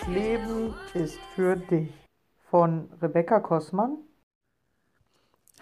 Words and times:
Geiles 0.00 0.06
Leben 0.08 0.74
ist 0.94 1.18
für 1.34 1.56
dich 1.56 1.90
von 2.50 2.88
Rebecca 3.02 3.40
Kossmann. 3.40 3.98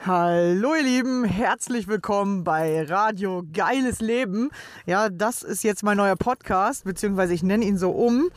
Hallo 0.04 0.74
ihr 0.74 0.82
Lieben, 0.82 1.24
herzlich 1.24 1.88
willkommen 1.88 2.44
bei 2.44 2.82
Radio 2.84 3.42
Geiles 3.52 4.00
Leben. 4.00 4.50
Ja, 4.86 5.08
das 5.08 5.42
ist 5.42 5.64
jetzt 5.64 5.82
mein 5.82 5.96
neuer 5.96 6.16
Podcast, 6.16 6.84
beziehungsweise 6.84 7.34
ich 7.34 7.42
nenne 7.42 7.64
ihn 7.64 7.78
so 7.78 7.90
um. 7.90 8.28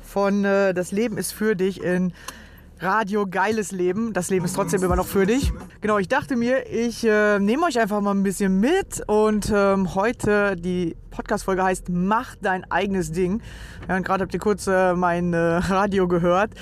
Von 0.00 0.44
äh, 0.44 0.72
Das 0.72 0.90
Leben 0.90 1.18
ist 1.18 1.32
für 1.32 1.54
dich 1.54 1.82
in 1.82 2.14
Radio 2.82 3.28
Geiles 3.28 3.70
Leben. 3.70 4.12
Das 4.12 4.28
Leben 4.28 4.44
ist 4.44 4.54
trotzdem 4.54 4.82
immer 4.82 4.96
noch 4.96 5.06
für 5.06 5.24
dich. 5.24 5.52
Genau, 5.80 5.98
ich 5.98 6.08
dachte 6.08 6.34
mir, 6.34 6.68
ich 6.68 7.06
äh, 7.06 7.38
nehme 7.38 7.66
euch 7.66 7.78
einfach 7.78 8.00
mal 8.00 8.10
ein 8.10 8.24
bisschen 8.24 8.58
mit 8.58 9.00
und 9.06 9.52
ähm, 9.54 9.94
heute 9.94 10.56
die 10.56 10.96
Podcast-Folge 11.10 11.62
heißt 11.62 11.90
Mach 11.90 12.34
dein 12.42 12.68
eigenes 12.72 13.12
Ding. 13.12 13.40
Ja, 13.88 13.96
und 13.96 14.04
gerade 14.04 14.24
habt 14.24 14.34
ihr 14.34 14.40
kurz 14.40 14.66
äh, 14.66 14.94
mein 14.94 15.32
äh, 15.32 15.36
Radio 15.38 16.08
gehört, 16.08 16.54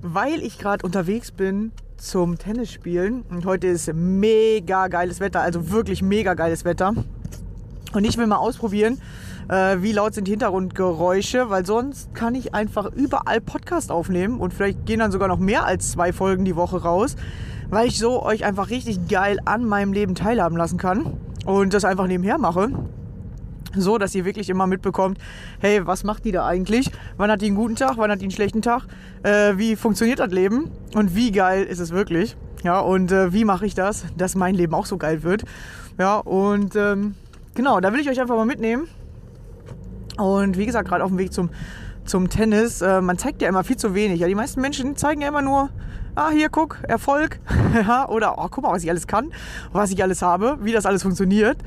weil 0.00 0.42
ich 0.42 0.58
gerade 0.58 0.82
unterwegs 0.82 1.30
bin 1.30 1.72
zum 1.98 2.38
Tennisspielen 2.38 3.20
und 3.28 3.44
heute 3.44 3.66
ist 3.66 3.92
mega 3.92 4.88
geiles 4.88 5.20
Wetter, 5.20 5.42
also 5.42 5.70
wirklich 5.70 6.00
mega 6.00 6.32
geiles 6.32 6.64
Wetter. 6.64 6.94
Und 7.92 8.04
ich 8.04 8.16
will 8.16 8.26
mal 8.26 8.36
ausprobieren, 8.36 8.98
äh, 9.50 9.82
wie 9.82 9.92
laut 9.92 10.14
sind 10.14 10.26
die 10.28 10.30
Hintergrundgeräusche, 10.30 11.50
weil 11.50 11.66
sonst 11.66 12.14
kann 12.14 12.34
ich 12.34 12.54
einfach 12.54 12.86
überall 12.92 13.40
Podcast 13.40 13.90
aufnehmen 13.90 14.38
und 14.38 14.54
vielleicht 14.54 14.86
gehen 14.86 15.00
dann 15.00 15.10
sogar 15.10 15.28
noch 15.28 15.38
mehr 15.38 15.64
als 15.64 15.90
zwei 15.90 16.12
Folgen 16.12 16.44
die 16.44 16.54
Woche 16.54 16.80
raus, 16.82 17.16
weil 17.68 17.88
ich 17.88 17.98
so 17.98 18.22
euch 18.22 18.44
einfach 18.44 18.70
richtig 18.70 19.08
geil 19.08 19.40
an 19.44 19.64
meinem 19.64 19.92
Leben 19.92 20.14
teilhaben 20.14 20.56
lassen 20.56 20.78
kann 20.78 21.16
und 21.44 21.74
das 21.74 21.84
einfach 21.84 22.06
nebenher 22.06 22.38
mache. 22.38 22.70
So, 23.76 23.98
dass 23.98 24.14
ihr 24.14 24.24
wirklich 24.24 24.50
immer 24.50 24.66
mitbekommt, 24.66 25.18
hey, 25.60 25.86
was 25.86 26.02
macht 26.02 26.24
die 26.24 26.32
da 26.32 26.44
eigentlich? 26.44 26.90
Wann 27.16 27.30
hat 27.30 27.40
die 27.40 27.46
einen 27.46 27.56
guten 27.56 27.76
Tag? 27.76 27.98
Wann 27.98 28.10
hat 28.10 28.20
die 28.20 28.24
einen 28.24 28.32
schlechten 28.32 28.62
Tag? 28.62 28.86
Äh, 29.22 29.58
wie 29.58 29.76
funktioniert 29.76 30.18
das 30.18 30.32
Leben? 30.32 30.70
Und 30.94 31.14
wie 31.14 31.30
geil 31.30 31.64
ist 31.64 31.78
es 31.78 31.92
wirklich? 31.92 32.36
Ja, 32.64 32.80
und 32.80 33.12
äh, 33.12 33.32
wie 33.32 33.44
mache 33.44 33.66
ich 33.66 33.74
das, 33.74 34.06
dass 34.16 34.34
mein 34.34 34.56
Leben 34.56 34.74
auch 34.74 34.86
so 34.86 34.96
geil 34.96 35.22
wird? 35.22 35.44
Ja, 35.98 36.16
und 36.16 36.74
ähm, 36.74 37.14
genau, 37.54 37.78
da 37.78 37.92
will 37.92 38.00
ich 38.00 38.10
euch 38.10 38.20
einfach 38.20 38.34
mal 38.34 38.44
mitnehmen. 38.44 38.88
Und 40.20 40.58
wie 40.58 40.66
gesagt, 40.66 40.88
gerade 40.88 41.02
auf 41.02 41.10
dem 41.10 41.18
Weg 41.18 41.32
zum, 41.32 41.50
zum 42.04 42.28
Tennis, 42.28 42.82
äh, 42.82 43.00
man 43.00 43.18
zeigt 43.18 43.42
ja 43.42 43.48
immer 43.48 43.64
viel 43.64 43.76
zu 43.76 43.94
wenig. 43.94 44.20
Ja, 44.20 44.28
die 44.28 44.34
meisten 44.34 44.60
Menschen 44.60 44.96
zeigen 44.96 45.22
ja 45.22 45.28
immer 45.28 45.42
nur, 45.42 45.70
ah, 46.14 46.30
hier, 46.30 46.48
guck, 46.50 46.78
Erfolg. 46.82 47.40
oder, 48.08 48.38
oh, 48.38 48.48
guck 48.50 48.64
mal, 48.64 48.72
was 48.72 48.82
ich 48.82 48.90
alles 48.90 49.06
kann, 49.06 49.32
was 49.72 49.90
ich 49.90 50.02
alles 50.02 50.22
habe, 50.22 50.58
wie 50.60 50.72
das 50.72 50.86
alles 50.86 51.02
funktioniert. 51.02 51.58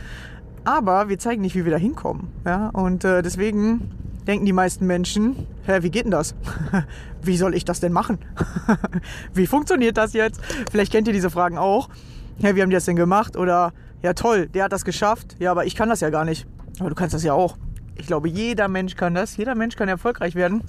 Aber 0.65 1.09
wir 1.09 1.19
zeigen 1.19 1.41
nicht, 1.41 1.55
wie 1.55 1.65
wir 1.65 1.71
da 1.71 1.77
hinkommen. 1.77 2.29
Ja? 2.45 2.69
Und 2.69 3.03
äh, 3.03 3.21
deswegen 3.21 3.91
denken 4.27 4.45
die 4.45 4.53
meisten 4.53 4.87
Menschen, 4.87 5.47
hä, 5.65 5.79
wie 5.81 5.89
geht 5.89 6.05
denn 6.05 6.11
das? 6.11 6.35
wie 7.21 7.37
soll 7.37 7.55
ich 7.55 7.65
das 7.65 7.79
denn 7.79 7.91
machen? 7.91 8.19
wie 9.33 9.47
funktioniert 9.47 9.97
das 9.97 10.13
jetzt? 10.13 10.41
Vielleicht 10.71 10.91
kennt 10.91 11.07
ihr 11.07 11.13
diese 11.13 11.29
Fragen 11.29 11.57
auch. 11.57 11.89
Ja, 12.37 12.55
wie 12.55 12.61
haben 12.61 12.69
die 12.69 12.75
das 12.75 12.85
denn 12.85 12.95
gemacht? 12.95 13.35
Oder, 13.35 13.73
ja 14.01 14.13
toll, 14.13 14.47
der 14.47 14.65
hat 14.65 14.71
das 14.71 14.85
geschafft. 14.85 15.35
Ja, 15.39 15.51
aber 15.51 15.65
ich 15.65 15.75
kann 15.75 15.89
das 15.89 15.99
ja 15.99 16.09
gar 16.09 16.23
nicht. 16.23 16.47
Aber 16.79 16.89
du 16.89 16.95
kannst 16.95 17.13
das 17.13 17.23
ja 17.23 17.33
auch. 17.33 17.57
Ich 17.95 18.07
glaube, 18.07 18.27
jeder 18.29 18.67
Mensch 18.67 18.95
kann 18.95 19.13
das. 19.13 19.37
Jeder 19.37 19.55
Mensch 19.55 19.75
kann 19.75 19.87
erfolgreich 19.87 20.35
werden. 20.35 20.63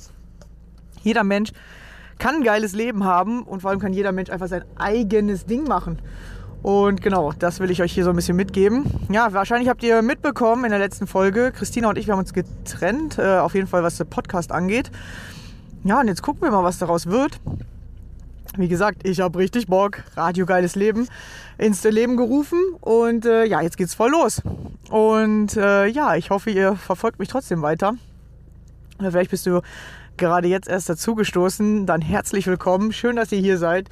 Jeder 1.03 1.25
Mensch 1.25 1.53
kann 2.19 2.37
ein 2.37 2.45
geiles 2.45 2.73
Leben 2.73 3.05
haben 3.05 3.43
und 3.43 3.61
vor 3.61 3.71
allem 3.71 3.81
kann 3.81 3.93
jeder 3.93 4.13
Mensch 4.13 4.31
einfach 4.31 4.49
sein 4.49 4.65
eigenes 4.77 5.47
Ding 5.47 5.65
machen. 5.65 5.99
Und 6.63 7.03
genau, 7.03 7.33
das 7.39 7.61
will 7.61 7.71
ich 7.71 7.83
euch 7.83 7.93
hier 7.93 8.05
so 8.05 8.11
ein 8.11 8.17
bisschen 8.17 8.37
mitgeben. 8.37 8.85
Ja, 9.11 9.35
wahrscheinlich 9.35 9.69
habt 9.69 9.83
ihr 9.83 10.01
mitbekommen 10.01 10.65
in 10.65 10.71
der 10.71 10.79
letzten 10.79 11.07
Folge, 11.07 11.53
Christina 11.53 11.91
und 11.91 11.99
ich, 11.99 12.07
wir 12.07 12.13
haben 12.13 12.21
uns 12.21 12.33
getrennt, 12.33 13.19
äh, 13.19 13.39
auf 13.39 13.55
jeden 13.55 13.67
Fall 13.67 13.83
was 13.83 13.99
der 13.99 14.05
Podcast 14.05 14.51
angeht. 14.51 14.91
Ja, 15.85 16.01
und 16.01 16.09
jetzt 16.09 16.23
gucken 16.23 16.41
wir 16.41 16.51
mal, 16.51 16.65
was 16.65 16.79
daraus 16.79 17.07
wird. 17.07 17.39
Wie 18.57 18.69
gesagt, 18.69 19.07
ich 19.07 19.21
habe 19.21 19.39
richtig 19.41 19.67
Bock. 19.67 20.05
Radio 20.15 20.47
Geiles 20.47 20.77
Leben 20.77 21.09
ins 21.59 21.83
Leben 21.83 22.17
gerufen. 22.17 22.61
Und 22.81 23.27
äh, 23.27 23.45
ja, 23.45 23.61
jetzt 23.61 23.77
geht's 23.77 23.95
voll 23.95 24.13
los. 24.13 24.43
Und 24.91 25.57
äh, 25.57 25.87
ja, 25.87 26.15
ich 26.15 26.31
hoffe, 26.31 26.51
ihr 26.51 26.77
verfolgt 26.77 27.19
mich 27.19 27.29
trotzdem 27.29 27.63
weiter. 27.63 27.95
Oder 29.01 29.11
vielleicht 29.11 29.33
bist 29.33 29.47
du 29.47 29.61
gerade 30.17 30.47
jetzt 30.47 30.69
erst 30.69 30.89
dazugestoßen. 30.89 31.85
Dann 31.85 32.01
herzlich 32.01 32.47
willkommen. 32.47 32.93
Schön, 32.93 33.17
dass 33.17 33.33
ihr 33.33 33.41
hier 33.41 33.59
seid. 33.59 33.89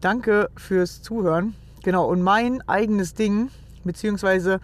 Danke 0.00 0.50
fürs 0.56 1.02
Zuhören. 1.02 1.54
Genau, 1.84 2.06
und 2.06 2.20
mein 2.20 2.66
eigenes 2.68 3.14
Ding, 3.14 3.50
beziehungsweise 3.84 4.58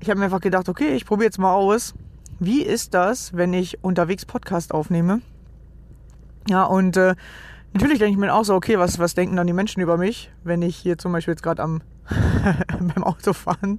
ich 0.00 0.08
habe 0.08 0.18
mir 0.18 0.24
einfach 0.24 0.40
gedacht, 0.40 0.70
okay, 0.70 0.94
ich 0.94 1.04
probiere 1.04 1.26
jetzt 1.26 1.38
mal 1.38 1.52
aus. 1.52 1.92
Wie 2.40 2.62
ist 2.62 2.94
das, 2.94 3.36
wenn 3.36 3.52
ich 3.52 3.84
unterwegs 3.84 4.24
Podcast 4.24 4.72
aufnehme? 4.72 5.20
Ja, 6.48 6.64
und 6.64 6.96
äh, 6.96 7.14
Natürlich 7.72 7.98
denke 7.98 8.12
ich 8.12 8.18
mir 8.18 8.34
auch 8.34 8.44
so, 8.44 8.54
okay, 8.54 8.78
was, 8.78 8.98
was 8.98 9.14
denken 9.14 9.36
dann 9.36 9.46
die 9.46 9.52
Menschen 9.52 9.80
über 9.80 9.96
mich, 9.96 10.30
wenn 10.44 10.62
ich 10.62 10.76
hier 10.76 10.98
zum 10.98 11.12
Beispiel 11.12 11.32
jetzt 11.32 11.42
gerade 11.42 11.62
am 11.62 11.80
beim 12.94 13.04
Autofahren 13.04 13.78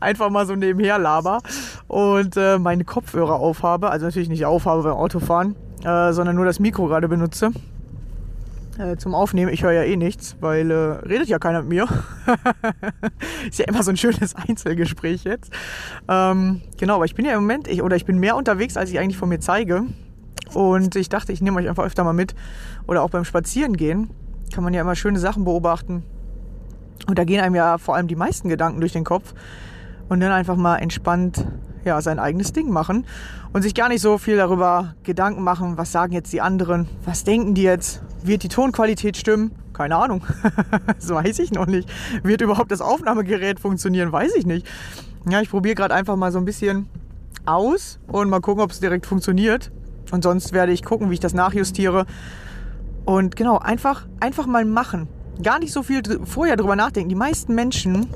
einfach 0.00 0.30
mal 0.30 0.46
so 0.46 0.56
nebenher 0.56 0.98
laber 0.98 1.38
und 1.86 2.36
äh, 2.36 2.58
meine 2.58 2.84
Kopfhörer 2.84 3.34
aufhabe, 3.34 3.90
also 3.90 4.04
natürlich 4.06 4.28
nicht 4.28 4.44
aufhabe 4.44 4.82
beim 4.82 4.94
Autofahren, 4.94 5.54
äh, 5.84 6.12
sondern 6.12 6.36
nur 6.36 6.44
das 6.44 6.58
Mikro 6.58 6.86
gerade 6.86 7.08
benutze 7.08 7.52
äh, 8.78 8.96
zum 8.96 9.14
Aufnehmen. 9.14 9.52
Ich 9.52 9.62
höre 9.62 9.72
ja 9.72 9.82
eh 9.82 9.96
nichts, 9.96 10.36
weil 10.40 10.70
äh, 10.70 10.74
redet 10.74 11.28
ja 11.28 11.38
keiner 11.38 11.60
mit 11.62 11.70
mir. 11.70 11.88
Ist 13.48 13.58
ja 13.58 13.66
immer 13.66 13.82
so 13.82 13.90
ein 13.90 13.96
schönes 13.96 14.34
Einzelgespräch 14.48 15.24
jetzt. 15.24 15.52
Ähm, 16.08 16.62
genau, 16.78 16.96
aber 16.96 17.04
ich 17.04 17.14
bin 17.14 17.24
ja 17.24 17.32
im 17.32 17.40
Moment, 17.40 17.68
ich, 17.68 17.82
oder 17.82 17.96
ich 17.96 18.04
bin 18.04 18.18
mehr 18.18 18.36
unterwegs, 18.36 18.76
als 18.76 18.90
ich 18.90 18.98
eigentlich 18.98 19.16
von 19.16 19.28
mir 19.28 19.40
zeige. 19.40 19.84
Und 20.54 20.96
ich 20.96 21.08
dachte, 21.08 21.32
ich 21.32 21.40
nehme 21.40 21.58
euch 21.60 21.68
einfach 21.68 21.84
öfter 21.84 22.04
mal 22.04 22.12
mit. 22.12 22.34
Oder 22.86 23.02
auch 23.02 23.10
beim 23.10 23.24
Spazierengehen 23.24 24.10
kann 24.52 24.64
man 24.64 24.74
ja 24.74 24.82
immer 24.82 24.96
schöne 24.96 25.18
Sachen 25.18 25.44
beobachten. 25.44 26.02
Und 27.06 27.18
da 27.18 27.24
gehen 27.24 27.40
einem 27.40 27.54
ja 27.54 27.78
vor 27.78 27.96
allem 27.96 28.08
die 28.08 28.16
meisten 28.16 28.48
Gedanken 28.48 28.80
durch 28.80 28.92
den 28.92 29.04
Kopf. 29.04 29.34
Und 30.08 30.20
dann 30.20 30.32
einfach 30.32 30.56
mal 30.56 30.76
entspannt 30.76 31.46
ja, 31.84 32.00
sein 32.00 32.18
eigenes 32.18 32.52
Ding 32.52 32.70
machen. 32.70 33.06
Und 33.52 33.62
sich 33.62 33.74
gar 33.74 33.88
nicht 33.88 34.00
so 34.00 34.18
viel 34.18 34.36
darüber 34.36 34.94
Gedanken 35.02 35.42
machen, 35.42 35.76
was 35.76 35.92
sagen 35.92 36.12
jetzt 36.12 36.32
die 36.32 36.40
anderen, 36.40 36.88
was 37.04 37.24
denken 37.24 37.54
die 37.54 37.62
jetzt, 37.62 38.02
wird 38.22 38.42
die 38.42 38.48
Tonqualität 38.48 39.16
stimmen? 39.16 39.52
Keine 39.72 39.96
Ahnung. 39.96 40.24
das 40.86 41.08
weiß 41.08 41.38
ich 41.38 41.50
noch 41.52 41.66
nicht. 41.66 41.90
Wird 42.22 42.40
überhaupt 42.40 42.70
das 42.70 42.80
Aufnahmegerät 42.80 43.58
funktionieren? 43.58 44.12
Weiß 44.12 44.34
ich 44.36 44.46
nicht. 44.46 44.66
Ja, 45.28 45.40
ich 45.40 45.50
probiere 45.50 45.74
gerade 45.74 45.94
einfach 45.94 46.16
mal 46.16 46.32
so 46.32 46.38
ein 46.38 46.44
bisschen 46.44 46.88
aus 47.44 47.98
und 48.06 48.28
mal 48.28 48.40
gucken, 48.40 48.62
ob 48.62 48.70
es 48.70 48.80
direkt 48.80 49.06
funktioniert. 49.06 49.70
Und 50.12 50.22
sonst 50.22 50.52
werde 50.52 50.72
ich 50.72 50.84
gucken, 50.84 51.10
wie 51.10 51.14
ich 51.14 51.20
das 51.20 51.34
nachjustiere. 51.34 52.06
Und 53.04 53.34
genau, 53.34 53.58
einfach, 53.58 54.06
einfach 54.20 54.46
mal 54.46 54.64
machen. 54.64 55.08
Gar 55.42 55.58
nicht 55.58 55.72
so 55.72 55.82
viel 55.82 56.02
vorher 56.24 56.56
drüber 56.56 56.76
nachdenken. 56.76 57.08
Die 57.08 57.16
meisten 57.16 57.54
Menschen 57.54 58.06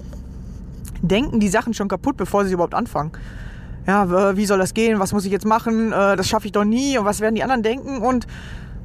denken 1.00 1.40
die 1.40 1.48
Sachen 1.48 1.74
schon 1.74 1.88
kaputt, 1.88 2.16
bevor 2.16 2.44
sie 2.44 2.52
überhaupt 2.52 2.74
anfangen. 2.74 3.12
Ja, 3.86 4.36
wie 4.36 4.46
soll 4.46 4.58
das 4.58 4.74
gehen? 4.74 4.98
Was 4.98 5.12
muss 5.12 5.24
ich 5.24 5.32
jetzt 5.32 5.46
machen? 5.46 5.92
Äh, 5.92 6.16
das 6.16 6.28
schaffe 6.28 6.46
ich 6.46 6.52
doch 6.52 6.64
nie. 6.64 6.98
Und 6.98 7.04
was 7.04 7.20
werden 7.20 7.34
die 7.34 7.42
anderen 7.42 7.62
denken? 7.62 7.98
Und 8.02 8.26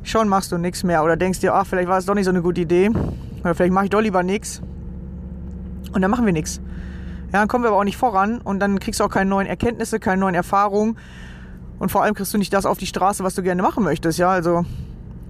schon 0.04 0.30
machst 0.30 0.52
du 0.52 0.58
nichts 0.58 0.84
mehr. 0.84 1.04
Oder 1.04 1.18
denkst 1.18 1.40
dir, 1.40 1.54
ach, 1.54 1.66
vielleicht 1.66 1.90
war 1.90 1.98
es 1.98 2.06
doch 2.06 2.16
nicht 2.16 2.26
so 2.26 2.32
eine 2.32 2.42
gute 2.42 2.62
Idee. 2.62 2.92
Oder 3.42 3.56
vielleicht 3.56 3.74
mache 3.74 3.86
ich 3.86 3.90
doch 3.90 4.02
lieber 4.02 4.24
nichts. 4.24 4.62
Und 5.92 6.02
dann 6.02 6.12
machen 6.12 6.26
wir 6.26 6.34
nichts. 6.34 6.62
Ja, 7.34 7.40
dann 7.40 7.48
kommen 7.48 7.64
wir 7.64 7.70
aber 7.70 7.80
auch 7.80 7.84
nicht 7.84 7.98
voran. 7.98 8.40
Und 8.42 8.60
dann 8.60 8.80
kriegst 8.80 9.00
du 9.00 9.04
auch 9.04 9.10
keine 9.10 9.30
neuen 9.30 9.48
Erkenntnisse, 9.48 10.00
keine 10.00 10.22
neuen 10.22 10.36
Erfahrungen. 10.36 10.98
Und 11.82 11.90
vor 11.90 12.04
allem 12.04 12.14
kriegst 12.14 12.32
du 12.32 12.38
nicht 12.38 12.54
das 12.54 12.68
auf 12.68 12.78
die 12.78 12.86
Straße, 12.86 13.24
was 13.24 13.34
du 13.34 13.42
gerne 13.42 13.64
machen 13.64 13.84
möchtest. 13.84 14.20
Ja, 14.20 14.30
also 14.30 14.66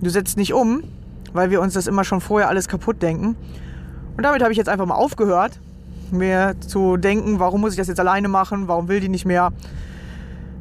du 0.01 0.09
setzt 0.09 0.35
nicht 0.35 0.53
um, 0.53 0.83
weil 1.31 1.49
wir 1.49 1.61
uns 1.61 1.75
das 1.75 1.87
immer 1.87 2.03
schon 2.03 2.19
vorher 2.19 2.49
alles 2.49 2.67
kaputt 2.67 3.01
denken. 3.01 3.37
Und 4.17 4.23
damit 4.23 4.41
habe 4.41 4.51
ich 4.51 4.57
jetzt 4.57 4.67
einfach 4.67 4.85
mal 4.85 4.95
aufgehört, 4.95 5.61
mir 6.11 6.55
zu 6.59 6.97
denken, 6.97 7.39
warum 7.39 7.61
muss 7.61 7.71
ich 7.71 7.77
das 7.77 7.87
jetzt 7.87 8.01
alleine 8.01 8.27
machen, 8.27 8.67
warum 8.67 8.89
will 8.89 8.99
die 8.99 9.07
nicht 9.07 9.23
mehr, 9.25 9.53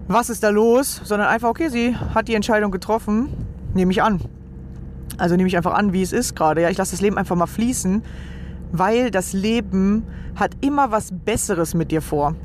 was 0.06 0.30
ist 0.30 0.44
da 0.44 0.50
los, 0.50 1.00
sondern 1.02 1.26
einfach, 1.26 1.48
okay, 1.48 1.70
sie 1.70 1.96
hat 1.96 2.28
die 2.28 2.36
Entscheidung 2.36 2.70
getroffen, 2.70 3.28
nehme 3.74 3.90
ich 3.90 4.00
an. 4.00 4.20
Also 5.18 5.34
nehme 5.34 5.48
ich 5.48 5.56
einfach 5.56 5.74
an, 5.74 5.92
wie 5.92 6.02
es 6.02 6.12
ist 6.12 6.36
gerade. 6.36 6.62
Ja, 6.62 6.70
ich 6.70 6.78
lasse 6.78 6.92
das 6.92 7.00
Leben 7.00 7.18
einfach 7.18 7.34
mal 7.34 7.48
fließen, 7.48 8.04
weil 8.70 9.10
das 9.10 9.32
Leben 9.32 10.04
hat 10.36 10.52
immer 10.60 10.92
was 10.92 11.10
Besseres 11.10 11.74
mit 11.74 11.90
dir 11.90 12.00
vor. 12.00 12.36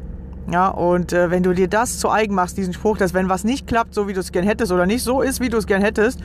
Ja, 0.52 0.68
und 0.68 1.12
äh, 1.12 1.32
wenn 1.32 1.42
du 1.42 1.54
dir 1.54 1.68
das 1.68 1.98
zu 1.98 2.10
eigen 2.10 2.36
machst, 2.36 2.58
diesen 2.58 2.74
Spruch, 2.74 2.98
dass 2.98 3.14
wenn 3.14 3.30
was 3.30 3.44
nicht 3.44 3.68
klappt, 3.68 3.94
so 3.94 4.08
wie 4.08 4.14
du 4.14 4.20
es 4.20 4.32
gern 4.32 4.46
hättest 4.46 4.72
oder 4.72 4.86
nicht 4.86 5.04
so 5.04 5.22
ist, 5.22 5.40
wie 5.40 5.50
du 5.50 5.58
es 5.58 5.66
gern 5.66 5.82
hättest, 5.82 6.20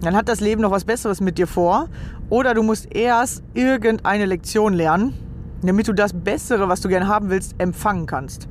dann 0.00 0.16
hat 0.16 0.28
das 0.28 0.40
Leben 0.40 0.60
noch 0.60 0.70
was 0.70 0.84
Besseres 0.84 1.20
mit 1.20 1.38
dir 1.38 1.46
vor. 1.46 1.88
Oder 2.30 2.54
du 2.54 2.62
musst 2.62 2.94
erst 2.94 3.42
irgendeine 3.54 4.26
Lektion 4.26 4.74
lernen, 4.74 5.14
damit 5.62 5.86
du 5.86 5.92
das 5.92 6.12
Bessere, 6.12 6.68
was 6.68 6.80
du 6.80 6.88
gern 6.88 7.06
haben 7.06 7.30
willst, 7.30 7.54
empfangen 7.58 8.06
kannst. 8.06 8.48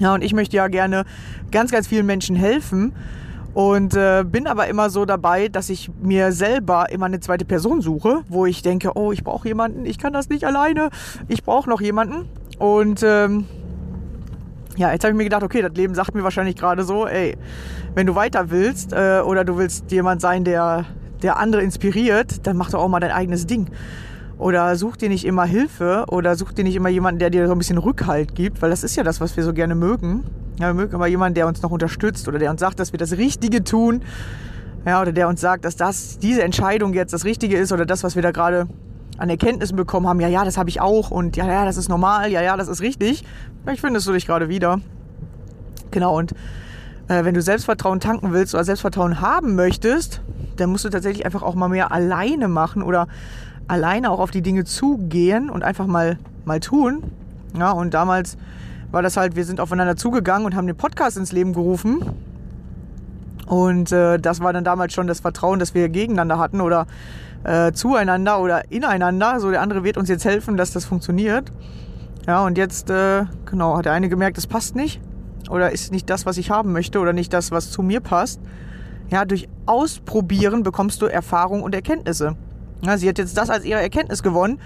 Ja, 0.00 0.14
und 0.14 0.22
ich 0.22 0.32
möchte 0.32 0.56
ja 0.56 0.68
gerne 0.68 1.04
ganz, 1.50 1.70
ganz 1.70 1.86
vielen 1.86 2.06
Menschen 2.06 2.36
helfen 2.36 2.92
und 3.54 3.94
äh, 3.94 4.24
bin 4.24 4.46
aber 4.46 4.68
immer 4.68 4.90
so 4.90 5.04
dabei, 5.04 5.48
dass 5.48 5.70
ich 5.70 5.90
mir 6.00 6.32
selber 6.32 6.90
immer 6.90 7.06
eine 7.06 7.20
zweite 7.20 7.44
Person 7.44 7.80
suche, 7.80 8.20
wo 8.28 8.46
ich 8.46 8.62
denke, 8.62 8.92
oh, 8.94 9.10
ich 9.10 9.24
brauche 9.24 9.48
jemanden, 9.48 9.84
ich 9.84 9.98
kann 9.98 10.12
das 10.12 10.28
nicht 10.28 10.44
alleine, 10.44 10.90
ich 11.28 11.42
brauche 11.42 11.68
noch 11.68 11.80
jemanden. 11.80 12.28
Und 12.58 13.02
ähm, 13.02 13.46
ja, 14.78 14.92
jetzt 14.92 15.02
habe 15.02 15.10
ich 15.10 15.16
mir 15.16 15.24
gedacht, 15.24 15.42
okay, 15.42 15.60
das 15.60 15.72
Leben 15.72 15.94
sagt 15.94 16.14
mir 16.14 16.22
wahrscheinlich 16.22 16.54
gerade 16.54 16.84
so, 16.84 17.06
ey, 17.06 17.36
wenn 17.94 18.06
du 18.06 18.14
weiter 18.14 18.50
willst 18.50 18.92
äh, 18.92 19.20
oder 19.24 19.44
du 19.44 19.58
willst 19.58 19.90
jemand 19.90 20.20
sein, 20.20 20.44
der, 20.44 20.84
der 21.20 21.36
andere 21.36 21.62
inspiriert, 21.62 22.46
dann 22.46 22.56
mach 22.56 22.70
doch 22.70 22.80
auch 22.80 22.88
mal 22.88 23.00
dein 23.00 23.10
eigenes 23.10 23.46
Ding. 23.46 23.66
Oder 24.38 24.76
such 24.76 24.96
dir 24.96 25.08
nicht 25.08 25.24
immer 25.24 25.44
Hilfe 25.44 26.04
oder 26.10 26.36
such 26.36 26.52
dir 26.52 26.62
nicht 26.62 26.76
immer 26.76 26.90
jemanden, 26.90 27.18
der 27.18 27.30
dir 27.30 27.48
so 27.48 27.52
ein 27.52 27.58
bisschen 27.58 27.78
Rückhalt 27.78 28.36
gibt, 28.36 28.62
weil 28.62 28.70
das 28.70 28.84
ist 28.84 28.94
ja 28.94 29.02
das, 29.02 29.20
was 29.20 29.36
wir 29.36 29.42
so 29.42 29.52
gerne 29.52 29.74
mögen. 29.74 30.22
Ja, 30.60 30.68
wir 30.68 30.74
mögen 30.74 30.94
immer 30.94 31.08
jemanden, 31.08 31.34
der 31.34 31.48
uns 31.48 31.60
noch 31.60 31.72
unterstützt 31.72 32.28
oder 32.28 32.38
der 32.38 32.52
uns 32.52 32.60
sagt, 32.60 32.78
dass 32.78 32.92
wir 32.92 32.98
das 32.98 33.16
Richtige 33.16 33.64
tun. 33.64 34.02
Ja, 34.86 35.02
oder 35.02 35.10
der 35.10 35.26
uns 35.26 35.40
sagt, 35.40 35.64
dass 35.64 35.74
das, 35.74 36.18
diese 36.18 36.44
Entscheidung 36.44 36.94
jetzt 36.94 37.12
das 37.12 37.24
Richtige 37.24 37.56
ist 37.56 37.72
oder 37.72 37.84
das, 37.84 38.04
was 38.04 38.14
wir 38.14 38.22
da 38.22 38.30
gerade 38.30 38.68
an 39.18 39.28
Erkenntnissen 39.28 39.76
bekommen 39.76 40.08
haben, 40.08 40.20
ja, 40.20 40.28
ja, 40.28 40.44
das 40.44 40.56
habe 40.56 40.70
ich 40.70 40.80
auch 40.80 41.10
und 41.10 41.36
ja, 41.36 41.46
ja, 41.46 41.64
das 41.64 41.76
ist 41.76 41.88
normal, 41.88 42.30
ja, 42.30 42.40
ja, 42.40 42.56
das 42.56 42.68
ist 42.68 42.80
richtig. 42.80 43.24
Vielleicht 43.62 43.80
findest 43.80 44.06
du 44.06 44.12
dich 44.12 44.26
gerade 44.26 44.48
wieder. 44.48 44.80
Genau, 45.90 46.16
und 46.16 46.32
äh, 47.08 47.24
wenn 47.24 47.34
du 47.34 47.42
Selbstvertrauen 47.42 48.00
tanken 48.00 48.32
willst 48.32 48.54
oder 48.54 48.64
Selbstvertrauen 48.64 49.20
haben 49.20 49.54
möchtest, 49.56 50.20
dann 50.56 50.70
musst 50.70 50.84
du 50.84 50.88
tatsächlich 50.88 51.26
einfach 51.26 51.42
auch 51.42 51.54
mal 51.54 51.68
mehr 51.68 51.92
alleine 51.92 52.48
machen 52.48 52.82
oder 52.82 53.08
alleine 53.66 54.10
auch 54.10 54.20
auf 54.20 54.30
die 54.30 54.42
Dinge 54.42 54.64
zugehen 54.64 55.50
und 55.50 55.62
einfach 55.62 55.86
mal, 55.86 56.18
mal 56.44 56.60
tun. 56.60 57.02
Ja, 57.58 57.72
und 57.72 57.94
damals 57.94 58.36
war 58.90 59.02
das 59.02 59.16
halt, 59.16 59.36
wir 59.36 59.44
sind 59.44 59.60
aufeinander 59.60 59.96
zugegangen 59.96 60.46
und 60.46 60.54
haben 60.54 60.66
den 60.66 60.76
Podcast 60.76 61.16
ins 61.16 61.32
Leben 61.32 61.52
gerufen. 61.52 62.00
Und 63.48 63.92
äh, 63.92 64.18
das 64.18 64.40
war 64.40 64.52
dann 64.52 64.62
damals 64.62 64.92
schon 64.92 65.06
das 65.06 65.20
Vertrauen, 65.20 65.58
das 65.58 65.74
wir 65.74 65.88
gegeneinander 65.88 66.38
hatten 66.38 66.60
oder 66.60 66.86
äh, 67.44 67.72
zueinander 67.72 68.40
oder 68.40 68.70
ineinander. 68.70 69.40
So 69.40 69.50
der 69.50 69.62
andere 69.62 69.84
wird 69.84 69.96
uns 69.96 70.08
jetzt 70.10 70.26
helfen, 70.26 70.56
dass 70.56 70.72
das 70.72 70.84
funktioniert. 70.84 71.50
Ja, 72.26 72.44
und 72.44 72.58
jetzt, 72.58 72.90
äh, 72.90 73.24
genau, 73.46 73.78
hat 73.78 73.86
der 73.86 73.92
eine 73.92 74.10
gemerkt, 74.10 74.36
das 74.36 74.46
passt 74.46 74.76
nicht 74.76 75.00
oder 75.48 75.72
ist 75.72 75.92
nicht 75.92 76.10
das, 76.10 76.26
was 76.26 76.36
ich 76.36 76.50
haben 76.50 76.72
möchte 76.72 76.98
oder 76.98 77.14
nicht 77.14 77.32
das, 77.32 77.50
was 77.50 77.70
zu 77.70 77.82
mir 77.82 78.00
passt. 78.00 78.38
Ja, 79.08 79.24
durch 79.24 79.48
Ausprobieren 79.64 80.62
bekommst 80.62 81.00
du 81.00 81.06
Erfahrung 81.06 81.62
und 81.62 81.74
Erkenntnisse. 81.74 82.36
Ja, 82.82 82.98
sie 82.98 83.08
hat 83.08 83.16
jetzt 83.16 83.36
das 83.38 83.48
als 83.48 83.64
ihre 83.64 83.80
Erkenntnis 83.80 84.22
gewonnen. 84.22 84.60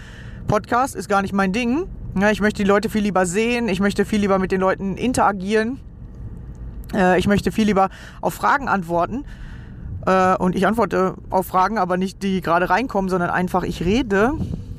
Podcast 0.48 0.96
ist 0.96 1.08
gar 1.08 1.22
nicht 1.22 1.32
mein 1.32 1.52
Ding. 1.52 1.86
Ja, 2.18 2.30
ich 2.32 2.40
möchte 2.40 2.64
die 2.64 2.68
Leute 2.68 2.90
viel 2.90 3.02
lieber 3.02 3.26
sehen. 3.26 3.68
Ich 3.68 3.78
möchte 3.78 4.04
viel 4.04 4.20
lieber 4.20 4.40
mit 4.40 4.50
den 4.50 4.60
Leuten 4.60 4.96
interagieren. 4.96 5.78
Äh, 6.94 7.18
ich 7.18 7.26
möchte 7.26 7.52
viel 7.52 7.66
lieber 7.66 7.88
auf 8.20 8.34
Fragen 8.34 8.68
antworten. 8.68 9.24
Äh, 10.06 10.36
und 10.36 10.56
ich 10.56 10.66
antworte 10.66 11.14
auf 11.30 11.46
Fragen, 11.46 11.78
aber 11.78 11.96
nicht 11.96 12.22
die 12.22 12.40
gerade 12.40 12.70
reinkommen, 12.70 13.08
sondern 13.08 13.30
einfach 13.30 13.62
ich 13.62 13.84
rede 13.84 14.32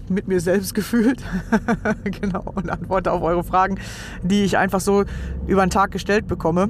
mit 0.10 0.28
mir 0.28 0.40
selbst 0.40 0.74
gefühlt. 0.76 1.24
genau, 2.04 2.44
und 2.56 2.70
antworte 2.70 3.12
auf 3.12 3.22
eure 3.22 3.44
Fragen, 3.44 3.80
die 4.22 4.44
ich 4.44 4.58
einfach 4.58 4.80
so 4.80 5.06
über 5.48 5.66
den 5.66 5.70
Tag 5.70 5.92
gestellt 5.92 6.28
bekomme. 6.28 6.70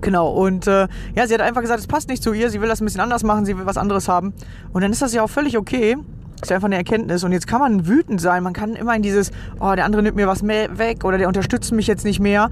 Genau, 0.00 0.28
und 0.30 0.66
äh, 0.66 0.86
ja, 1.14 1.26
sie 1.26 1.32
hat 1.32 1.40
einfach 1.40 1.62
gesagt, 1.62 1.80
es 1.80 1.86
passt 1.86 2.10
nicht 2.10 2.22
zu 2.22 2.34
ihr, 2.34 2.50
sie 2.50 2.60
will 2.60 2.68
das 2.68 2.82
ein 2.82 2.84
bisschen 2.84 3.00
anders 3.00 3.24
machen, 3.24 3.46
sie 3.46 3.56
will 3.56 3.64
was 3.64 3.78
anderes 3.78 4.06
haben. 4.06 4.34
Und 4.72 4.82
dann 4.82 4.92
ist 4.92 5.00
das 5.00 5.14
ja 5.14 5.22
auch 5.22 5.30
völlig 5.30 5.56
okay. 5.56 5.96
Ist 6.42 6.52
einfach 6.52 6.66
eine 6.66 6.76
Erkenntnis. 6.76 7.24
Und 7.24 7.32
jetzt 7.32 7.46
kann 7.46 7.60
man 7.60 7.86
wütend 7.86 8.20
sein. 8.20 8.42
Man 8.42 8.52
kann 8.52 8.74
immer 8.74 8.94
in 8.94 9.02
dieses, 9.02 9.30
oh, 9.60 9.72
der 9.74 9.84
andere 9.84 10.02
nimmt 10.02 10.16
mir 10.16 10.26
was 10.26 10.42
mehr 10.42 10.78
weg 10.78 11.04
oder 11.04 11.18
der 11.18 11.28
unterstützt 11.28 11.72
mich 11.72 11.86
jetzt 11.86 12.04
nicht 12.04 12.20
mehr 12.20 12.50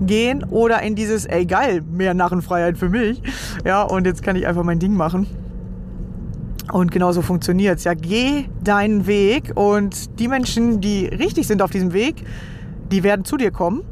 gehen. 0.00 0.44
Oder 0.44 0.82
in 0.82 0.94
dieses, 0.94 1.26
ey, 1.26 1.44
geil, 1.44 1.82
mehr 1.82 2.14
Narrenfreiheit 2.14 2.78
für 2.78 2.88
mich. 2.88 3.22
Ja, 3.64 3.82
und 3.82 4.06
jetzt 4.06 4.22
kann 4.22 4.36
ich 4.36 4.46
einfach 4.46 4.62
mein 4.62 4.78
Ding 4.78 4.94
machen. 4.94 5.26
Und 6.72 6.90
genau 6.90 7.12
so 7.12 7.22
funktioniert 7.22 7.78
es. 7.78 7.84
Ja, 7.84 7.94
geh 7.94 8.46
deinen 8.62 9.06
Weg 9.06 9.52
und 9.54 10.18
die 10.18 10.28
Menschen, 10.28 10.80
die 10.80 11.06
richtig 11.06 11.46
sind 11.46 11.60
auf 11.60 11.70
diesem 11.70 11.92
Weg, 11.92 12.24
die 12.90 13.02
werden 13.02 13.24
zu 13.24 13.36
dir 13.36 13.50
kommen 13.50 13.82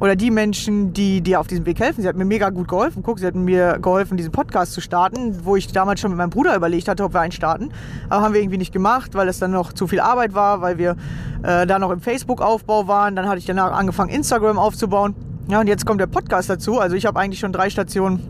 oder 0.00 0.16
die 0.16 0.30
Menschen, 0.30 0.92
die 0.92 1.20
dir 1.20 1.40
auf 1.40 1.46
diesem 1.46 1.66
Weg 1.66 1.78
helfen. 1.80 2.02
Sie 2.02 2.08
hat 2.08 2.16
mir 2.16 2.24
mega 2.24 2.50
gut 2.50 2.68
geholfen. 2.68 3.02
Guck, 3.02 3.20
sie 3.20 3.26
hat 3.26 3.34
mir 3.34 3.78
geholfen, 3.80 4.16
diesen 4.16 4.32
Podcast 4.32 4.72
zu 4.72 4.80
starten, 4.80 5.44
wo 5.44 5.56
ich 5.56 5.68
damals 5.68 6.00
schon 6.00 6.10
mit 6.10 6.18
meinem 6.18 6.30
Bruder 6.30 6.56
überlegt 6.56 6.88
hatte, 6.88 7.04
ob 7.04 7.14
wir 7.14 7.20
einen 7.20 7.32
starten. 7.32 7.70
Aber 8.08 8.22
haben 8.22 8.34
wir 8.34 8.40
irgendwie 8.40 8.58
nicht 8.58 8.72
gemacht, 8.72 9.14
weil 9.14 9.28
es 9.28 9.38
dann 9.38 9.52
noch 9.52 9.72
zu 9.72 9.86
viel 9.86 10.00
Arbeit 10.00 10.34
war, 10.34 10.60
weil 10.60 10.78
wir 10.78 10.96
äh, 11.42 11.66
da 11.66 11.78
noch 11.78 11.90
im 11.90 12.00
Facebook-Aufbau 12.00 12.88
waren. 12.88 13.14
Dann 13.14 13.28
hatte 13.28 13.38
ich 13.38 13.46
danach 13.46 13.72
angefangen, 13.72 14.10
Instagram 14.10 14.58
aufzubauen. 14.58 15.14
Ja, 15.48 15.60
und 15.60 15.68
jetzt 15.68 15.86
kommt 15.86 16.00
der 16.00 16.06
Podcast 16.06 16.50
dazu. 16.50 16.80
Also 16.80 16.96
ich 16.96 17.06
habe 17.06 17.20
eigentlich 17.20 17.40
schon 17.40 17.52
drei 17.52 17.70
Stationen 17.70 18.20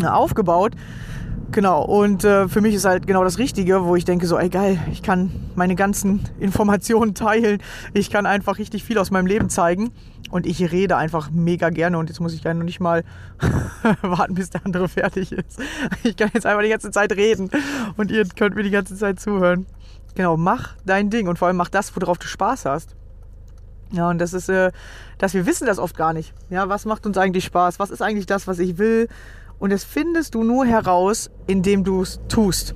äh, 0.00 0.06
aufgebaut. 0.06 0.74
Genau, 1.50 1.84
und 1.84 2.24
äh, 2.24 2.48
für 2.48 2.62
mich 2.62 2.74
ist 2.74 2.86
halt 2.86 3.06
genau 3.06 3.24
das 3.24 3.36
Richtige, 3.36 3.84
wo 3.84 3.94
ich 3.94 4.06
denke 4.06 4.26
so, 4.26 4.38
ey 4.38 4.48
geil, 4.48 4.78
ich 4.90 5.02
kann 5.02 5.30
meine 5.54 5.74
ganzen 5.74 6.20
Informationen 6.40 7.14
teilen, 7.14 7.58
ich 7.92 8.08
kann 8.08 8.24
einfach 8.24 8.56
richtig 8.56 8.84
viel 8.84 8.96
aus 8.96 9.10
meinem 9.10 9.26
Leben 9.26 9.50
zeigen 9.50 9.92
und 10.32 10.46
ich 10.46 10.72
rede 10.72 10.96
einfach 10.96 11.30
mega 11.30 11.68
gerne 11.68 11.98
und 11.98 12.08
jetzt 12.08 12.18
muss 12.18 12.32
ich 12.32 12.42
ja 12.42 12.54
noch 12.54 12.64
nicht 12.64 12.80
mal 12.80 13.04
warten, 14.02 14.34
bis 14.34 14.48
der 14.48 14.64
andere 14.64 14.88
fertig 14.88 15.30
ist. 15.30 15.60
Ich 16.04 16.16
kann 16.16 16.30
jetzt 16.32 16.46
einfach 16.46 16.62
die 16.62 16.70
ganze 16.70 16.90
Zeit 16.90 17.12
reden 17.12 17.50
und 17.98 18.10
ihr 18.10 18.24
könnt 18.24 18.56
mir 18.56 18.62
die 18.62 18.70
ganze 18.70 18.96
Zeit 18.96 19.20
zuhören. 19.20 19.66
Genau, 20.14 20.38
mach 20.38 20.74
dein 20.86 21.10
Ding 21.10 21.28
und 21.28 21.38
vor 21.38 21.48
allem 21.48 21.58
mach 21.58 21.68
das, 21.68 21.94
worauf 21.94 22.16
du 22.16 22.26
Spaß 22.26 22.64
hast. 22.64 22.96
Ja, 23.90 24.08
und 24.08 24.18
das 24.18 24.32
ist, 24.32 24.48
äh, 24.48 24.72
dass 25.18 25.34
wir 25.34 25.44
wissen 25.44 25.66
das 25.66 25.78
oft 25.78 25.98
gar 25.98 26.14
nicht. 26.14 26.32
Ja, 26.48 26.66
was 26.70 26.86
macht 26.86 27.04
uns 27.04 27.18
eigentlich 27.18 27.44
Spaß? 27.44 27.78
Was 27.78 27.90
ist 27.90 28.00
eigentlich 28.00 28.26
das, 28.26 28.46
was 28.46 28.58
ich 28.58 28.78
will? 28.78 29.08
Und 29.58 29.70
das 29.70 29.84
findest 29.84 30.34
du 30.34 30.44
nur 30.44 30.64
heraus, 30.64 31.30
indem 31.46 31.84
du 31.84 32.00
es 32.00 32.20
tust. 32.28 32.74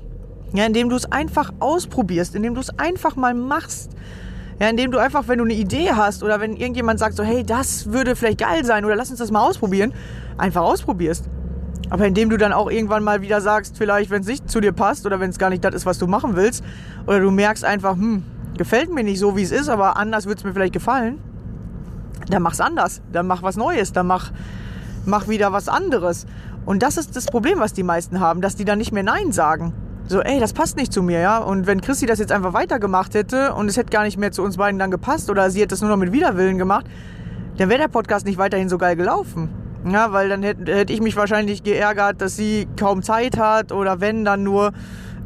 Ja, 0.52 0.66
indem 0.66 0.90
du 0.90 0.96
es 0.96 1.10
einfach 1.10 1.54
ausprobierst, 1.58 2.34
indem 2.34 2.54
du 2.54 2.60
es 2.60 2.78
einfach 2.78 3.16
mal 3.16 3.32
machst. 3.32 3.92
Ja, 4.58 4.68
indem 4.68 4.90
du 4.90 4.98
einfach, 4.98 5.28
wenn 5.28 5.38
du 5.38 5.44
eine 5.44 5.54
Idee 5.54 5.92
hast 5.92 6.22
oder 6.22 6.40
wenn 6.40 6.56
irgendjemand 6.56 6.98
sagt 6.98 7.14
so, 7.16 7.22
hey, 7.22 7.44
das 7.44 7.92
würde 7.92 8.16
vielleicht 8.16 8.38
geil 8.38 8.64
sein 8.64 8.84
oder 8.84 8.96
lass 8.96 9.10
uns 9.10 9.18
das 9.18 9.30
mal 9.30 9.42
ausprobieren, 9.42 9.92
einfach 10.38 10.62
ausprobierst. 10.62 11.28
Aber 11.90 12.06
indem 12.06 12.30
du 12.30 12.36
dann 12.36 12.52
auch 12.52 12.70
irgendwann 12.70 13.04
mal 13.04 13.20
wieder 13.20 13.40
sagst, 13.40 13.76
vielleicht, 13.76 14.10
wenn 14.10 14.22
es 14.22 14.26
nicht 14.26 14.50
zu 14.50 14.60
dir 14.60 14.72
passt 14.72 15.06
oder 15.06 15.20
wenn 15.20 15.30
es 15.30 15.38
gar 15.38 15.50
nicht 15.50 15.62
das 15.62 15.74
ist, 15.74 15.86
was 15.86 15.98
du 15.98 16.06
machen 16.06 16.36
willst, 16.36 16.64
oder 17.06 17.20
du 17.20 17.30
merkst 17.30 17.64
einfach, 17.64 17.96
hm, 17.96 18.24
gefällt 18.56 18.92
mir 18.92 19.04
nicht 19.04 19.20
so, 19.20 19.36
wie 19.36 19.42
es 19.42 19.52
ist, 19.52 19.68
aber 19.68 19.96
anders 19.96 20.26
wird 20.26 20.38
es 20.38 20.44
mir 20.44 20.52
vielleicht 20.52 20.72
gefallen, 20.72 21.18
dann 22.28 22.42
mach's 22.42 22.60
anders. 22.60 23.02
Dann 23.12 23.26
mach 23.26 23.42
was 23.42 23.56
Neues, 23.56 23.92
dann 23.92 24.06
mach, 24.06 24.32
mach 25.04 25.28
wieder 25.28 25.52
was 25.52 25.68
anderes. 25.68 26.26
Und 26.64 26.82
das 26.82 26.96
ist 26.96 27.14
das 27.14 27.26
Problem, 27.26 27.60
was 27.60 27.72
die 27.72 27.84
meisten 27.84 28.20
haben, 28.20 28.40
dass 28.40 28.56
die 28.56 28.64
dann 28.64 28.78
nicht 28.78 28.90
mehr 28.90 29.04
Nein 29.04 29.30
sagen. 29.32 29.72
So, 30.08 30.20
ey, 30.20 30.38
das 30.38 30.52
passt 30.52 30.76
nicht 30.76 30.92
zu 30.92 31.02
mir, 31.02 31.18
ja. 31.18 31.38
Und 31.38 31.66
wenn 31.66 31.80
Christi 31.80 32.06
das 32.06 32.20
jetzt 32.20 32.30
einfach 32.30 32.52
weitergemacht 32.52 33.14
hätte 33.14 33.54
und 33.54 33.68
es 33.68 33.76
hätte 33.76 33.90
gar 33.90 34.04
nicht 34.04 34.18
mehr 34.18 34.30
zu 34.30 34.42
uns 34.42 34.56
beiden 34.56 34.78
dann 34.78 34.92
gepasst 34.92 35.30
oder 35.30 35.50
sie 35.50 35.60
hätte 35.60 35.74
es 35.74 35.80
nur 35.80 35.90
noch 35.90 35.96
mit 35.96 36.12
Widerwillen 36.12 36.58
gemacht, 36.58 36.86
dann 37.56 37.68
wäre 37.68 37.80
der 37.80 37.88
Podcast 37.88 38.24
nicht 38.24 38.38
weiterhin 38.38 38.68
so 38.68 38.78
geil 38.78 38.94
gelaufen. 38.94 39.48
Ja, 39.88 40.12
weil 40.12 40.28
dann 40.28 40.42
hätte 40.42 40.74
hätt 40.74 40.90
ich 40.90 41.00
mich 41.00 41.16
wahrscheinlich 41.16 41.62
geärgert, 41.62 42.20
dass 42.20 42.36
sie 42.36 42.68
kaum 42.76 43.02
Zeit 43.02 43.36
hat 43.36 43.72
oder 43.72 44.00
wenn 44.00 44.24
dann 44.24 44.42
nur 44.42 44.72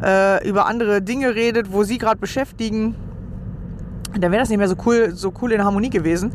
äh, 0.03 0.47
über 0.49 0.67
andere 0.67 1.03
Dinge 1.03 1.35
redet, 1.35 1.73
wo 1.73 1.83
sie 1.83 1.99
gerade 1.99 2.19
beschäftigen. 2.19 2.95
Dann 4.19 4.33
wäre 4.33 4.41
das 4.41 4.49
nicht 4.49 4.59
mehr 4.59 4.69
so 4.69 4.77
cool, 4.87 5.13
so 5.15 5.33
cool 5.43 5.53
in 5.53 5.63
Harmonie 5.63 5.91
gewesen. 5.91 6.33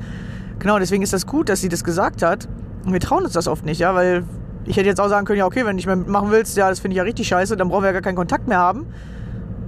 Genau, 0.60 0.80
deswegen 0.80 1.04
ist 1.04 1.14
das 1.14 1.26
gut, 1.26 1.50
dass 1.50 1.62
sie 1.62 1.70
das 1.70 1.84
gesagt 1.84 2.22
hat. 2.22 2.48
Und 2.86 2.94
wir 2.94 3.00
trauen 3.00 3.24
uns 3.24 3.34
das 3.34 3.48
oft 3.48 3.66
nicht, 3.66 3.80
ja, 3.80 3.94
weil 3.96 4.24
ich 4.66 4.78
hätte 4.78 4.88
jetzt 4.88 5.00
auch 5.00 5.10
sagen 5.10 5.26
können, 5.26 5.40
ja, 5.40 5.46
okay, 5.46 5.60
wenn 5.60 5.68
du 5.68 5.76
nicht 5.76 5.86
mehr 5.86 5.96
mitmachen 5.96 6.32
willst, 6.32 6.58
ja, 6.58 6.70
das 6.70 6.80
finde 6.80 6.94
ich 6.94 6.98
ja 6.98 7.04
richtig 7.04 7.28
scheiße, 7.28 7.56
dann 7.56 7.70
brauchen 7.70 7.84
wir 7.84 7.88
ja 7.88 7.94
gar 7.94 8.02
keinen 8.02 8.16
Kontakt 8.16 8.48
mehr 8.48 8.60
haben. 8.60 8.88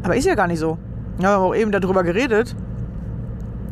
Aber 0.04 0.16
ist 0.16 0.26
ja 0.26 0.36
gar 0.36 0.48
nicht 0.48 0.60
so. 0.60 0.78
Wir 1.18 1.30
haben 1.30 1.44
auch 1.44 1.56
eben 1.56 1.72
darüber 1.72 2.04
geredet. 2.04 2.56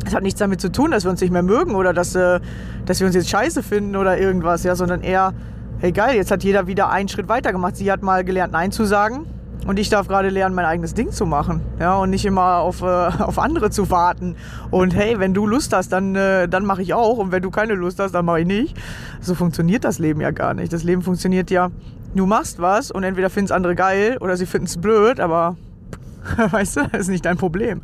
Es 0.05 0.13
hat 0.13 0.23
nichts 0.23 0.39
damit 0.39 0.61
zu 0.61 0.71
tun, 0.71 0.91
dass 0.91 1.03
wir 1.03 1.11
uns 1.11 1.21
nicht 1.21 1.31
mehr 1.31 1.43
mögen 1.43 1.75
oder 1.75 1.93
dass, 1.93 2.15
äh, 2.15 2.39
dass 2.85 2.99
wir 2.99 3.07
uns 3.07 3.15
jetzt 3.15 3.29
scheiße 3.29 3.63
finden 3.63 3.95
oder 3.95 4.17
irgendwas, 4.17 4.63
ja, 4.63 4.75
sondern 4.75 5.01
eher, 5.01 5.33
hey 5.79 5.91
geil, 5.91 6.15
jetzt 6.15 6.29
hat 6.29 6.43
jeder 6.43 6.67
wieder 6.67 6.89
einen 6.89 7.09
Schritt 7.09 7.27
weiter 7.27 7.51
gemacht. 7.51 7.75
Sie 7.75 7.91
hat 7.91 8.03
mal 8.03 8.23
gelernt, 8.23 8.53
Nein 8.53 8.71
zu 8.71 8.85
sagen. 8.85 9.25
Und 9.65 9.79
ich 9.79 9.89
darf 9.89 10.07
gerade 10.07 10.29
lernen, 10.29 10.55
mein 10.55 10.65
eigenes 10.65 10.93
Ding 10.93 11.11
zu 11.11 11.25
machen. 11.25 11.61
Ja, 11.79 11.97
und 11.97 12.11
nicht 12.11 12.25
immer 12.25 12.57
auf, 12.57 12.81
äh, 12.81 12.85
auf 12.85 13.39
andere 13.39 13.71
zu 13.71 13.89
warten. 13.89 14.35
Und 14.69 14.95
hey, 14.95 15.19
wenn 15.19 15.33
du 15.33 15.47
Lust 15.47 15.73
hast, 15.73 15.91
dann, 15.91 16.15
äh, 16.15 16.47
dann 16.47 16.65
mache 16.65 16.83
ich 16.83 16.93
auch. 16.93 17.17
Und 17.17 17.31
wenn 17.31 17.41
du 17.41 17.49
keine 17.49 17.73
Lust 17.73 17.99
hast, 17.99 18.13
dann 18.13 18.25
mache 18.25 18.41
ich 18.41 18.47
nicht. 18.47 18.77
So 19.21 19.33
funktioniert 19.33 19.83
das 19.83 19.97
Leben 19.97 20.21
ja 20.21 20.31
gar 20.31 20.53
nicht. 20.53 20.71
Das 20.71 20.83
Leben 20.83 21.01
funktioniert 21.01 21.49
ja, 21.49 21.71
du 22.15 22.25
machst 22.25 22.59
was 22.59 22.91
und 22.91 23.03
entweder 23.03 23.29
finden 23.29 23.45
es 23.45 23.51
andere 23.51 23.75
geil 23.75 24.17
oder 24.19 24.37
sie 24.37 24.45
finden 24.45 24.67
es 24.67 24.77
blöd, 24.77 25.19
aber 25.19 25.57
weißt 26.51 26.77
du, 26.77 26.87
das 26.91 27.01
ist 27.01 27.07
nicht 27.09 27.25
dein 27.25 27.37
Problem. 27.37 27.81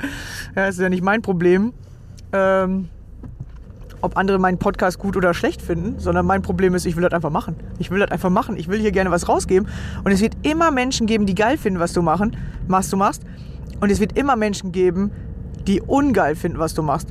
Ja, 0.55 0.67
das 0.67 0.75
ist 0.75 0.81
ja 0.81 0.89
nicht 0.89 1.03
mein 1.03 1.21
Problem. 1.21 1.73
Ähm, 2.31 2.89
ob 4.01 4.17
andere 4.17 4.39
meinen 4.39 4.57
Podcast 4.57 4.99
gut 4.99 5.15
oder 5.15 5.33
schlecht 5.33 5.61
finden, 5.61 5.99
sondern 5.99 6.25
mein 6.25 6.41
Problem 6.41 6.75
ist, 6.75 6.85
ich 6.85 6.95
will 6.95 7.03
das 7.03 7.13
einfach 7.13 7.29
machen. 7.29 7.55
Ich 7.79 7.91
will 7.91 7.99
das 7.99 8.11
einfach 8.11 8.29
machen. 8.29 8.57
Ich 8.57 8.67
will 8.67 8.79
hier 8.79 8.91
gerne 8.91 9.11
was 9.11 9.27
rausgeben. 9.29 9.67
Und 10.03 10.11
es 10.11 10.21
wird 10.21 10.35
immer 10.43 10.71
Menschen 10.71 11.07
geben, 11.07 11.25
die 11.25 11.35
geil 11.35 11.57
finden, 11.57 11.79
was 11.79 11.93
du 11.93 12.01
machen, 12.01 12.35
machst, 12.67 12.91
du 12.91 12.97
machst. 12.97 13.23
Und 13.79 13.91
es 13.91 13.99
wird 13.99 14.17
immer 14.17 14.35
Menschen 14.35 14.71
geben, 14.71 15.11
die 15.67 15.81
ungeil 15.81 16.35
finden, 16.35 16.59
was 16.59 16.73
du 16.73 16.83
machst. 16.83 17.09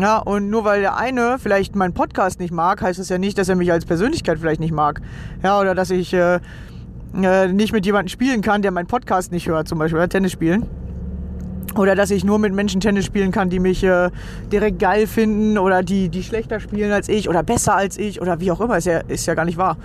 Ja, 0.00 0.18
und 0.18 0.48
nur 0.48 0.64
weil 0.64 0.80
der 0.80 0.96
eine 0.96 1.38
vielleicht 1.38 1.76
meinen 1.76 1.92
Podcast 1.92 2.40
nicht 2.40 2.52
mag, 2.52 2.80
heißt 2.80 2.98
das 2.98 3.08
ja 3.10 3.18
nicht, 3.18 3.36
dass 3.36 3.48
er 3.48 3.56
mich 3.56 3.70
als 3.70 3.84
Persönlichkeit 3.84 4.38
vielleicht 4.38 4.60
nicht 4.60 4.72
mag. 4.72 5.00
Ja, 5.42 5.60
oder 5.60 5.74
dass 5.74 5.90
ich 5.90 6.14
äh, 6.14 6.40
äh, 7.14 7.48
nicht 7.48 7.72
mit 7.72 7.84
jemandem 7.84 8.08
spielen 8.08 8.40
kann, 8.40 8.62
der 8.62 8.70
meinen 8.70 8.86
Podcast 8.86 9.32
nicht 9.32 9.48
hört, 9.48 9.68
zum 9.68 9.78
Beispiel, 9.78 10.06
Tennis 10.08 10.32
spielen. 10.32 10.66
Oder 11.76 11.94
dass 11.94 12.10
ich 12.10 12.24
nur 12.24 12.38
mit 12.38 12.52
Menschen 12.52 12.80
Tennis 12.80 13.04
spielen 13.04 13.30
kann, 13.30 13.48
die 13.48 13.60
mich 13.60 13.84
äh, 13.84 14.10
direkt 14.52 14.78
geil 14.78 15.06
finden 15.06 15.56
oder 15.56 15.82
die, 15.82 16.08
die 16.08 16.22
schlechter 16.22 16.58
spielen 16.58 16.90
als 16.90 17.08
ich 17.08 17.28
oder 17.28 17.42
besser 17.42 17.76
als 17.76 17.96
ich 17.96 18.20
oder 18.20 18.40
wie 18.40 18.50
auch 18.50 18.60
immer. 18.60 18.76
Ist 18.76 18.86
ja, 18.86 18.98
ist 18.98 19.26
ja 19.26 19.34
gar 19.34 19.44
nicht 19.44 19.58
wahr. 19.58 19.76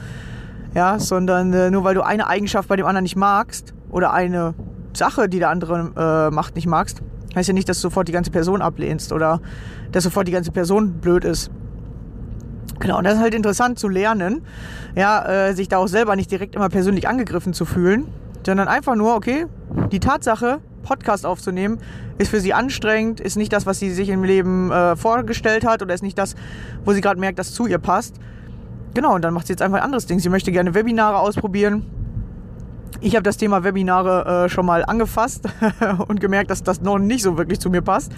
Ja, 0.74 1.00
sondern 1.00 1.54
äh, 1.54 1.72
nur 1.72 1.84
weil 1.84 1.96
du 1.96 2.04
eine 2.04 2.28
Eigenschaft 2.28 2.68
bei 2.68 2.76
dem 2.76 2.86
anderen 2.86 3.04
nicht 3.04 3.16
magst 3.16 3.74
oder 3.90 4.14
eine 4.14 4.56
Sache, 4.94 5.30
die 5.30 5.40
der 5.40 5.50
andere 5.50 5.92
äh, 6.30 6.34
macht, 6.34 6.56
nicht 6.56 6.68
magst, 6.68 7.02
heißt 7.36 7.48
ja 7.48 7.54
nicht, 7.54 7.70
dass 7.70 7.78
du 7.78 7.84
sofort 7.84 8.08
die 8.08 8.12
ganze 8.12 8.32
Person 8.32 8.62
ablehnst 8.62 9.14
oder 9.14 9.40
dass 9.92 10.04
sofort 10.04 10.28
die 10.28 10.32
ganze 10.32 10.52
Person 10.52 10.94
blöd 10.94 11.24
ist. 11.24 11.52
Genau, 12.80 12.98
und 12.98 13.06
das 13.06 13.16
ist 13.16 13.22
halt 13.22 13.34
interessant 13.34 13.80
zu 13.80 13.88
lernen, 13.88 14.42
ja, 14.96 15.48
äh, 15.48 15.54
sich 15.54 15.70
da 15.70 15.78
auch 15.78 15.88
selber 15.88 16.16
nicht 16.16 16.30
direkt 16.30 16.56
immer 16.56 16.70
persönlich 16.70 17.08
angegriffen 17.08 17.54
zu 17.54 17.66
fühlen, 17.66 18.08
sondern 18.46 18.68
einfach 18.68 18.96
nur, 18.96 19.16
okay, 19.16 19.46
die 19.92 20.00
Tatsache, 20.00 20.60
Podcast 20.86 21.26
aufzunehmen, 21.26 21.80
ist 22.18 22.30
für 22.30 22.40
sie 22.40 22.54
anstrengend, 22.54 23.20
ist 23.20 23.36
nicht 23.36 23.52
das, 23.52 23.66
was 23.66 23.80
sie 23.80 23.92
sich 23.92 24.10
im 24.10 24.24
Leben 24.24 24.72
äh, 24.72 24.96
vorgestellt 24.96 25.66
hat 25.66 25.82
oder 25.82 25.94
ist 25.94 26.04
nicht 26.04 26.18
das, 26.18 26.36
wo 26.86 26.94
sie 26.94 27.02
gerade 27.02 27.20
merkt, 27.20 27.40
dass 27.40 27.54
zu 27.54 27.68
ihr 27.68 27.80
passt. 27.80 28.16
Genau, 28.94 29.16
und 29.16 29.24
dann 29.24 29.34
macht 29.34 29.48
sie 29.48 29.54
jetzt 29.54 29.62
einfach 29.62 29.80
ein 29.80 29.84
anderes 29.84 30.06
Ding. 30.06 30.20
Sie 30.20 30.30
möchte 30.30 30.54
gerne 30.54 30.74
Webinare 30.74 31.18
ausprobieren. 31.18 31.86
Ich 33.02 33.16
habe 33.16 33.24
das 33.24 33.36
Thema 33.36 33.64
Webinare 33.66 34.46
äh, 34.46 34.50
schon 34.50 34.66
mal 34.66 34.86
angefasst 34.86 35.50
und 36.08 36.22
gemerkt, 36.22 36.50
dass 36.50 36.64
das 36.64 36.82
noch 36.82 36.98
nicht 36.98 37.24
so 37.24 37.38
wirklich 37.38 37.60
zu 37.60 37.70
mir 37.70 37.82
passt. 37.82 38.14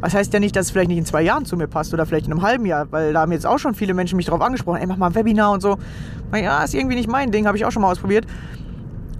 Das 0.00 0.14
heißt 0.14 0.32
ja 0.32 0.40
nicht, 0.40 0.54
dass 0.54 0.66
es 0.66 0.70
vielleicht 0.70 0.88
nicht 0.88 0.98
in 0.98 1.04
zwei 1.04 1.22
Jahren 1.22 1.44
zu 1.44 1.56
mir 1.56 1.66
passt 1.66 1.92
oder 1.94 2.06
vielleicht 2.06 2.26
in 2.26 2.32
einem 2.32 2.42
halben 2.42 2.66
Jahr, 2.66 2.90
weil 2.90 3.12
da 3.12 3.20
haben 3.20 3.32
jetzt 3.32 3.46
auch 3.46 3.58
schon 3.58 3.74
viele 3.74 3.94
Menschen 3.94 4.16
mich 4.16 4.26
drauf 4.26 4.40
angesprochen, 4.40 4.78
ey, 4.78 4.86
mach 4.86 4.96
mal 4.96 5.06
ein 5.08 5.14
Webinar 5.14 5.50
und 5.52 5.60
so. 5.60 5.78
Ja, 6.34 6.62
ist 6.62 6.74
irgendwie 6.74 6.96
nicht 6.96 7.08
mein 7.08 7.30
Ding, 7.30 7.46
habe 7.46 7.56
ich 7.56 7.64
auch 7.64 7.70
schon 7.70 7.82
mal 7.82 7.90
ausprobiert. 7.90 8.26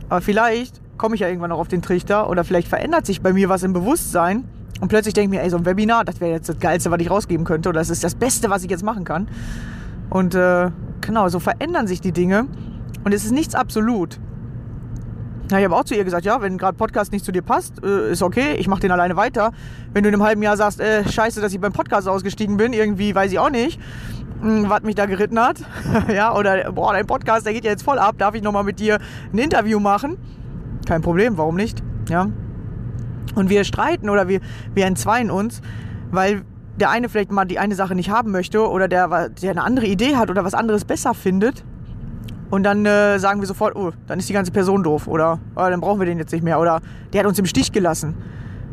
Aber 0.08 0.20
vielleicht 0.20 0.80
komme 0.96 1.14
ich 1.14 1.20
ja 1.20 1.28
irgendwann 1.28 1.50
noch 1.50 1.58
auf 1.58 1.68
den 1.68 1.82
Trichter 1.82 2.28
oder 2.28 2.44
vielleicht 2.44 2.68
verändert 2.68 3.06
sich 3.06 3.20
bei 3.20 3.32
mir 3.32 3.48
was 3.48 3.62
im 3.62 3.72
Bewusstsein 3.72 4.44
und 4.80 4.88
plötzlich 4.88 5.14
denke 5.14 5.34
ich 5.34 5.40
mir, 5.40 5.44
ey, 5.44 5.50
so 5.50 5.56
ein 5.56 5.66
Webinar, 5.66 6.04
das 6.04 6.20
wäre 6.20 6.32
jetzt 6.32 6.48
das 6.48 6.58
Geilste, 6.58 6.90
was 6.90 7.00
ich 7.00 7.10
rausgeben 7.10 7.44
könnte 7.44 7.68
oder 7.68 7.80
das 7.80 7.90
ist 7.90 8.04
das 8.04 8.14
Beste, 8.14 8.50
was 8.50 8.64
ich 8.64 8.70
jetzt 8.70 8.82
machen 8.82 9.04
kann. 9.04 9.28
Und 10.10 10.34
äh, 10.34 10.70
genau, 11.00 11.28
so 11.28 11.38
verändern 11.38 11.86
sich 11.86 12.00
die 12.00 12.12
Dinge 12.12 12.46
und 13.04 13.14
es 13.14 13.24
ist 13.24 13.32
nichts 13.32 13.54
absolut. 13.54 14.18
Ja, 15.50 15.58
ich 15.58 15.64
habe 15.64 15.76
auch 15.76 15.84
zu 15.84 15.94
ihr 15.94 16.04
gesagt, 16.04 16.24
ja, 16.24 16.40
wenn 16.40 16.56
gerade 16.56 16.76
Podcast 16.76 17.12
nicht 17.12 17.24
zu 17.24 17.30
dir 17.30 17.42
passt, 17.42 17.84
äh, 17.84 18.12
ist 18.12 18.22
okay, 18.22 18.54
ich 18.54 18.66
mache 18.66 18.80
den 18.80 18.90
alleine 18.90 19.16
weiter. 19.16 19.52
Wenn 19.92 20.02
du 20.02 20.08
in 20.08 20.14
einem 20.14 20.24
halben 20.24 20.42
Jahr 20.42 20.56
sagst, 20.56 20.80
äh, 20.80 21.06
scheiße, 21.06 21.40
dass 21.40 21.52
ich 21.52 21.60
beim 21.60 21.72
Podcast 21.72 22.08
ausgestiegen 22.08 22.56
bin, 22.56 22.72
irgendwie 22.72 23.14
weiß 23.14 23.30
ich 23.30 23.38
auch 23.38 23.50
nicht, 23.50 23.78
hm, 24.40 24.70
was 24.70 24.82
mich 24.82 24.94
da 24.94 25.04
geritten 25.04 25.38
hat. 25.38 25.58
ja, 26.08 26.34
oder 26.34 26.72
boah, 26.72 26.94
dein 26.94 27.06
Podcast, 27.06 27.44
der 27.44 27.52
geht 27.52 27.64
ja 27.64 27.70
jetzt 27.70 27.82
voll 27.82 27.98
ab, 27.98 28.16
darf 28.16 28.34
ich 28.34 28.42
nochmal 28.42 28.64
mit 28.64 28.80
dir 28.80 28.98
ein 29.32 29.38
Interview 29.38 29.80
machen? 29.80 30.16
Kein 30.86 31.02
Problem, 31.02 31.36
warum 31.36 31.56
nicht? 31.56 31.82
Ja. 32.08 32.28
Und 33.34 33.50
wir 33.50 33.64
streiten 33.64 34.08
oder 34.10 34.28
wir, 34.28 34.40
wir 34.74 34.86
entzweien 34.86 35.30
uns, 35.30 35.60
weil 36.10 36.42
der 36.76 36.90
eine 36.90 37.08
vielleicht 37.08 37.30
mal 37.30 37.44
die 37.44 37.58
eine 37.58 37.74
Sache 37.74 37.94
nicht 37.94 38.10
haben 38.10 38.30
möchte 38.30 38.68
oder 38.68 38.88
der, 38.88 39.28
der 39.28 39.50
eine 39.50 39.62
andere 39.62 39.86
Idee 39.86 40.16
hat 40.16 40.30
oder 40.30 40.44
was 40.44 40.54
anderes 40.54 40.84
besser 40.84 41.14
findet. 41.14 41.64
Und 42.50 42.62
dann 42.62 42.84
äh, 42.86 43.18
sagen 43.18 43.40
wir 43.40 43.46
sofort, 43.46 43.74
oh, 43.74 43.92
dann 44.06 44.18
ist 44.18 44.28
die 44.28 44.32
ganze 44.32 44.52
Person 44.52 44.82
doof 44.82 45.08
oder 45.08 45.40
oh, 45.56 45.60
dann 45.68 45.80
brauchen 45.80 46.00
wir 46.00 46.06
den 46.06 46.18
jetzt 46.18 46.32
nicht 46.32 46.44
mehr 46.44 46.60
oder 46.60 46.80
der 47.12 47.20
hat 47.20 47.26
uns 47.26 47.38
im 47.38 47.46
Stich 47.46 47.72
gelassen. 47.72 48.14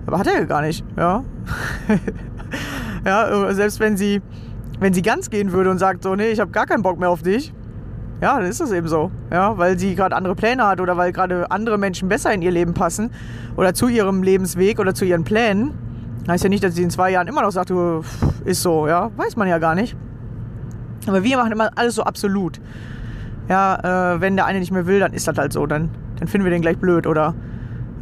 Aber 0.05 0.19
hat 0.19 0.27
er 0.27 0.39
ja 0.39 0.45
gar 0.45 0.61
nicht, 0.61 0.83
ja. 0.97 1.23
ja, 3.05 3.47
äh, 3.49 3.53
selbst 3.53 3.79
wenn 3.79 3.97
sie, 3.97 4.21
wenn 4.79 4.93
sie 4.93 5.01
ganz 5.01 5.29
gehen 5.29 5.51
würde 5.51 5.69
und 5.69 5.77
sagt 5.77 6.03
so, 6.03 6.15
nee, 6.15 6.29
ich 6.29 6.39
habe 6.39 6.51
gar 6.51 6.65
keinen 6.65 6.83
Bock 6.83 6.99
mehr 6.99 7.09
auf 7.09 7.21
dich, 7.21 7.53
ja, 8.21 8.37
dann 8.37 8.45
ist 8.45 8.61
das 8.61 8.71
eben 8.71 8.87
so. 8.87 9.11
Ja, 9.31 9.57
weil 9.57 9.79
sie 9.79 9.95
gerade 9.95 10.15
andere 10.15 10.35
Pläne 10.35 10.65
hat 10.65 10.79
oder 10.79 10.95
weil 10.95 11.11
gerade 11.11 11.49
andere 11.49 11.77
Menschen 11.77 12.07
besser 12.07 12.31
in 12.31 12.41
ihr 12.41 12.51
Leben 12.51 12.73
passen 12.73 13.11
oder 13.57 13.73
zu 13.73 13.87
ihrem 13.87 14.21
Lebensweg 14.21 14.79
oder 14.79 14.93
zu 14.93 15.05
ihren 15.05 15.23
Plänen. 15.23 15.73
Heißt 16.27 16.43
ja 16.43 16.49
nicht, 16.49 16.63
dass 16.63 16.75
sie 16.75 16.83
in 16.83 16.91
zwei 16.91 17.09
Jahren 17.09 17.27
immer 17.27 17.41
noch 17.41 17.51
sagt, 17.51 17.71
du, 17.71 18.03
ist 18.45 18.61
so, 18.61 18.87
ja, 18.87 19.09
weiß 19.17 19.35
man 19.37 19.47
ja 19.47 19.57
gar 19.57 19.73
nicht. 19.73 19.97
Aber 21.07 21.23
wir 21.23 21.35
machen 21.35 21.51
immer 21.51 21.71
alles 21.75 21.95
so 21.95 22.03
absolut. 22.03 22.61
Ja, 23.49 24.13
äh, 24.13 24.21
wenn 24.21 24.35
der 24.35 24.45
eine 24.45 24.59
nicht 24.59 24.71
mehr 24.71 24.85
will, 24.85 24.99
dann 24.99 25.13
ist 25.13 25.27
das 25.27 25.37
halt 25.37 25.51
so, 25.51 25.65
dann, 25.65 25.89
dann 26.19 26.27
finden 26.27 26.45
wir 26.45 26.51
den 26.51 26.61
gleich 26.61 26.77
blöd. 26.77 27.07
Oder 27.07 27.33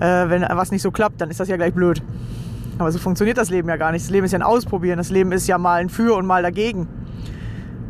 äh, 0.01 0.29
wenn 0.29 0.41
was 0.41 0.71
nicht 0.71 0.81
so 0.81 0.91
klappt, 0.91 1.21
dann 1.21 1.29
ist 1.29 1.39
das 1.39 1.47
ja 1.47 1.55
gleich 1.55 1.73
blöd. 1.73 2.03
Aber 2.77 2.91
so 2.91 2.99
funktioniert 2.99 3.37
das 3.37 3.49
Leben 3.49 3.69
ja 3.69 3.77
gar 3.77 3.93
nicht. 3.93 4.03
Das 4.03 4.11
Leben 4.11 4.25
ist 4.25 4.33
ja 4.33 4.39
ein 4.39 4.43
Ausprobieren. 4.43 4.97
Das 4.97 5.11
Leben 5.11 5.31
ist 5.31 5.47
ja 5.47 5.57
mal 5.57 5.79
ein 5.79 5.87
Für 5.87 6.15
und 6.15 6.25
mal 6.25 6.43
dagegen. 6.43 6.89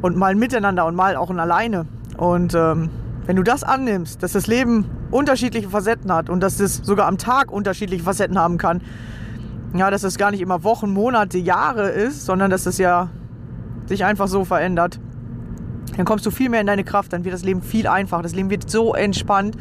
Und 0.02 0.16
mal 0.16 0.28
ein 0.32 0.38
Miteinander 0.38 0.86
und 0.86 0.96
mal 0.96 1.16
auch 1.16 1.32
ein 1.32 1.40
Alleine. 1.40 1.88
Und 2.20 2.54
ähm, 2.54 2.90
wenn 3.26 3.38
du 3.38 3.44
das 3.44 3.64
annimmst, 3.64 4.22
dass 4.22 4.34
das 4.34 4.46
Leben 4.48 4.84
unterschiedliche 5.10 5.70
Facetten 5.70 6.12
hat 6.12 6.30
und 6.30 6.42
dass 6.42 6.60
es 6.60 6.76
sogar 6.76 7.08
am 7.08 7.18
Tag 7.18 7.50
unterschiedliche 7.50 8.04
Facetten 8.04 8.38
haben 8.38 8.58
kann, 8.58 8.82
ja, 9.74 9.90
dass 9.90 10.04
es 10.04 10.18
gar 10.18 10.32
nicht 10.32 10.42
immer 10.42 10.66
Wochen, 10.66 10.92
Monate, 10.92 11.38
Jahre 11.38 11.88
ist, 11.90 12.26
sondern 12.26 12.52
dass 12.52 12.66
es 12.66 12.78
ja 12.78 13.10
sich 13.86 14.04
einfach 14.04 14.28
so 14.28 14.44
verändert, 14.44 15.00
dann 15.96 16.06
kommst 16.06 16.26
du 16.26 16.32
viel 16.32 16.50
mehr 16.50 16.60
in 16.60 16.68
deine 16.68 16.84
Kraft, 16.84 17.14
dann 17.14 17.24
wird 17.24 17.34
das 17.34 17.44
Leben 17.44 17.62
viel 17.62 17.88
einfacher, 17.88 18.22
das 18.22 18.36
Leben 18.36 18.50
wird 18.50 18.70
so 18.70 18.94
entspannt, 18.94 19.56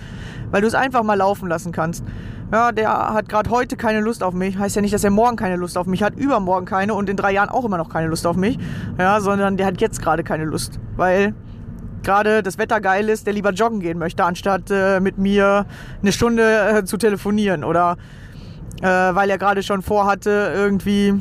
weil 0.50 0.60
du 0.60 0.66
es 0.66 0.74
einfach 0.74 1.04
mal 1.04 1.14
laufen 1.14 1.48
lassen 1.48 1.70
kannst. 1.70 2.04
Ja, 2.50 2.72
der 2.72 2.90
hat 2.90 3.28
gerade 3.28 3.50
heute 3.50 3.76
keine 3.76 4.00
Lust 4.00 4.24
auf 4.24 4.34
mich, 4.34 4.58
heißt 4.58 4.74
ja 4.74 4.82
nicht, 4.82 4.94
dass 4.94 5.04
er 5.04 5.10
morgen 5.10 5.36
keine 5.36 5.56
Lust 5.56 5.78
auf 5.78 5.86
mich 5.86 6.02
hat, 6.02 6.16
übermorgen 6.16 6.66
keine 6.66 6.94
und 6.94 7.08
in 7.08 7.16
drei 7.16 7.32
Jahren 7.32 7.50
auch 7.50 7.64
immer 7.64 7.76
noch 7.76 7.88
keine 7.88 8.08
Lust 8.08 8.26
auf 8.26 8.36
mich, 8.36 8.58
ja, 8.98 9.20
sondern 9.20 9.56
der 9.56 9.66
hat 9.66 9.80
jetzt 9.80 10.02
gerade 10.02 10.24
keine 10.24 10.44
Lust, 10.44 10.80
weil 10.96 11.34
gerade 12.08 12.42
das 12.42 12.56
Wetter 12.56 12.80
geil 12.80 13.10
ist, 13.10 13.26
der 13.26 13.34
lieber 13.34 13.50
joggen 13.50 13.80
gehen 13.80 13.98
möchte, 13.98 14.24
anstatt 14.24 14.70
äh, 14.70 14.98
mit 14.98 15.18
mir 15.18 15.66
eine 16.00 16.10
Stunde 16.10 16.42
äh, 16.78 16.84
zu 16.84 16.96
telefonieren 16.96 17.64
oder 17.64 17.98
äh, 18.80 18.86
weil 18.86 19.28
er 19.28 19.36
gerade 19.36 19.62
schon 19.62 19.82
vorhatte, 19.82 20.54
irgendwie 20.56 21.12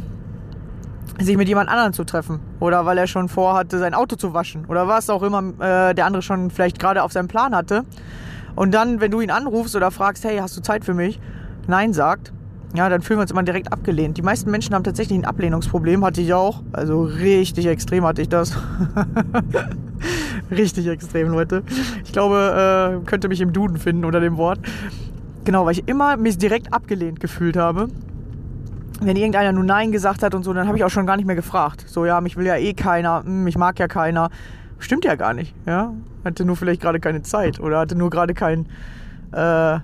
sich 1.19 1.35
mit 1.35 1.49
jemand 1.49 1.69
anderen 1.69 1.91
zu 1.91 2.05
treffen 2.05 2.39
oder 2.61 2.85
weil 2.85 2.97
er 2.97 3.07
schon 3.07 3.27
vorhatte, 3.27 3.79
sein 3.79 3.93
Auto 3.93 4.15
zu 4.15 4.33
waschen 4.33 4.63
oder 4.67 4.87
was 4.87 5.09
auch 5.09 5.23
immer 5.23 5.39
äh, 5.59 5.93
der 5.93 6.05
andere 6.05 6.21
schon 6.21 6.51
vielleicht 6.51 6.79
gerade 6.79 7.03
auf 7.03 7.11
seinem 7.11 7.27
Plan 7.27 7.53
hatte. 7.53 7.83
Und 8.55 8.73
dann, 8.73 9.01
wenn 9.01 9.11
du 9.11 9.19
ihn 9.19 9.29
anrufst 9.29 9.75
oder 9.75 9.91
fragst, 9.91 10.23
hey, 10.23 10.37
hast 10.37 10.55
du 10.55 10.61
Zeit 10.61 10.85
für 10.85 10.93
mich? 10.93 11.19
Nein 11.67 11.91
sagt, 11.91 12.31
ja, 12.75 12.87
dann 12.87 13.01
fühlen 13.01 13.19
wir 13.19 13.23
uns 13.23 13.31
immer 13.31 13.43
direkt 13.43 13.73
abgelehnt. 13.73 14.17
Die 14.17 14.21
meisten 14.21 14.51
Menschen 14.51 14.73
haben 14.73 14.83
tatsächlich 14.83 15.19
ein 15.19 15.25
Ablehnungsproblem, 15.25 16.05
hatte 16.05 16.21
ich 16.21 16.33
auch. 16.33 16.63
Also 16.71 17.01
richtig 17.03 17.65
extrem 17.65 18.05
hatte 18.05 18.21
ich 18.21 18.29
das. 18.29 18.53
richtig 20.51 20.87
extrem, 20.87 21.29
Leute. 21.29 21.63
Ich 22.03 22.11
glaube, 22.11 22.99
äh, 23.01 23.05
könnte 23.05 23.27
mich 23.27 23.41
im 23.41 23.53
Duden 23.53 23.77
finden 23.77 24.05
unter 24.05 24.19
dem 24.19 24.37
Wort. 24.37 24.59
Genau, 25.45 25.65
weil 25.65 25.73
ich 25.73 25.87
immer 25.87 26.17
mich 26.17 26.37
direkt 26.37 26.73
abgelehnt 26.73 27.19
gefühlt 27.19 27.55
habe. 27.55 27.87
Wenn 28.99 29.15
irgendeiner 29.15 29.51
nur 29.51 29.63
Nein 29.63 29.91
gesagt 29.91 30.23
hat 30.23 30.33
und 30.33 30.43
so, 30.43 30.53
dann 30.53 30.67
habe 30.67 30.77
ich 30.77 30.83
auch 30.83 30.89
schon 30.89 31.05
gar 31.05 31.17
nicht 31.17 31.25
mehr 31.25 31.35
gefragt. 31.35 31.85
So, 31.87 32.05
ja, 32.05 32.19
mich 32.19 32.35
will 32.35 32.45
ja 32.45 32.57
eh 32.57 32.73
keiner, 32.73 33.23
hm, 33.23 33.43
mich 33.43 33.57
mag 33.57 33.79
ja 33.79 33.87
keiner. 33.87 34.29
Stimmt 34.79 35.05
ja 35.05 35.15
gar 35.15 35.33
nicht, 35.33 35.55
ja. 35.65 35.93
Hatte 36.25 36.45
nur 36.45 36.55
vielleicht 36.55 36.81
gerade 36.81 36.99
keine 36.99 37.21
Zeit 37.21 37.59
oder 37.59 37.79
hatte 37.79 37.95
nur 37.95 38.09
gerade 38.09 38.33
kein, 38.33 38.65
äh, 39.31 39.79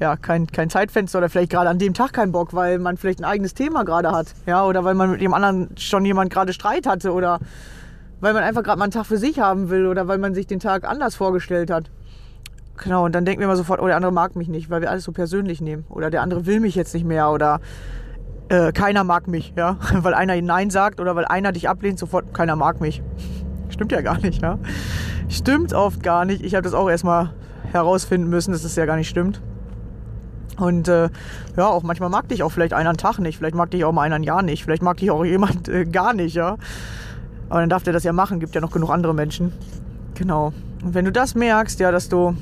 ja, 0.00 0.16
kein, 0.20 0.46
kein 0.46 0.70
Zeitfenster 0.70 1.18
oder 1.18 1.28
vielleicht 1.28 1.50
gerade 1.50 1.68
an 1.68 1.78
dem 1.78 1.94
Tag 1.94 2.12
keinen 2.12 2.32
Bock, 2.32 2.54
weil 2.54 2.78
man 2.78 2.96
vielleicht 2.96 3.20
ein 3.20 3.24
eigenes 3.24 3.54
Thema 3.54 3.84
gerade 3.84 4.10
hat, 4.10 4.34
ja, 4.46 4.64
oder 4.64 4.84
weil 4.84 4.94
man 4.94 5.10
mit 5.12 5.20
dem 5.20 5.34
anderen 5.34 5.70
schon 5.76 6.04
jemand 6.04 6.32
gerade 6.32 6.52
Streit 6.52 6.86
hatte 6.86 7.12
oder 7.12 7.38
weil 8.20 8.32
man 8.32 8.42
einfach 8.42 8.62
gerade 8.62 8.78
mal 8.78 8.84
einen 8.84 8.92
Tag 8.92 9.06
für 9.06 9.18
sich 9.18 9.40
haben 9.40 9.70
will 9.70 9.86
oder 9.86 10.08
weil 10.08 10.18
man 10.18 10.34
sich 10.34 10.46
den 10.46 10.60
Tag 10.60 10.84
anders 10.84 11.14
vorgestellt 11.14 11.70
hat. 11.70 11.90
Genau, 12.76 13.04
und 13.04 13.14
dann 13.14 13.24
denken 13.24 13.40
wir 13.40 13.46
immer 13.46 13.56
sofort, 13.56 13.80
oh, 13.80 13.86
der 13.86 13.96
andere 13.96 14.12
mag 14.12 14.36
mich 14.36 14.48
nicht, 14.48 14.70
weil 14.70 14.80
wir 14.80 14.90
alles 14.90 15.04
so 15.04 15.12
persönlich 15.12 15.60
nehmen. 15.60 15.84
Oder 15.88 16.10
der 16.10 16.22
andere 16.22 16.46
will 16.46 16.60
mich 16.60 16.74
jetzt 16.76 16.94
nicht 16.94 17.04
mehr 17.04 17.30
oder 17.30 17.60
äh, 18.48 18.72
keiner 18.72 19.04
mag 19.04 19.28
mich, 19.28 19.52
ja. 19.56 19.76
Weil 19.92 20.14
einer 20.14 20.40
Nein 20.40 20.70
sagt 20.70 21.00
oder 21.00 21.14
weil 21.16 21.26
einer 21.26 21.52
dich 21.52 21.68
ablehnt, 21.68 21.98
sofort, 21.98 22.32
keiner 22.32 22.56
mag 22.56 22.80
mich. 22.80 23.02
Stimmt 23.68 23.92
ja 23.92 24.00
gar 24.00 24.18
nicht, 24.18 24.40
ja. 24.42 24.58
Stimmt 25.28 25.74
oft 25.74 26.02
gar 26.02 26.24
nicht. 26.24 26.42
Ich 26.42 26.54
habe 26.54 26.62
das 26.62 26.72
auch 26.72 26.88
erstmal 26.88 27.34
herausfinden 27.72 28.30
müssen, 28.30 28.52
dass 28.52 28.60
es 28.60 28.68
das 28.68 28.76
ja 28.76 28.86
gar 28.86 28.96
nicht 28.96 29.08
stimmt. 29.08 29.42
Und 30.56 30.88
äh, 30.88 31.10
ja, 31.56 31.66
auch 31.66 31.82
manchmal 31.82 32.08
mag 32.08 32.28
dich 32.28 32.42
auch 32.42 32.50
vielleicht 32.50 32.72
einer 32.72 32.88
einen 32.88 32.98
Tag 32.98 33.18
nicht, 33.18 33.36
vielleicht 33.36 33.54
mag 33.54 33.70
dich 33.70 33.84
auch 33.84 33.92
mal 33.92 34.02
einer 34.02 34.16
ein 34.16 34.22
Jahr 34.22 34.42
nicht, 34.42 34.64
vielleicht 34.64 34.82
mag 34.82 34.96
dich 34.96 35.10
auch 35.10 35.24
jemand 35.26 35.68
äh, 35.68 35.84
gar 35.84 36.14
nicht, 36.14 36.34
ja. 36.34 36.56
Aber 37.48 37.60
dann 37.60 37.68
darf 37.68 37.82
der 37.82 37.92
das 37.92 38.04
ja 38.04 38.12
machen, 38.12 38.40
gibt 38.40 38.54
ja 38.54 38.60
noch 38.60 38.70
genug 38.70 38.90
andere 38.90 39.14
Menschen. 39.14 39.52
Genau. 40.14 40.52
Und 40.82 40.94
wenn 40.94 41.04
du 41.04 41.12
das 41.12 41.34
merkst, 41.34 41.80
ja, 41.80 41.90
dass 41.90 42.08
du, 42.08 42.36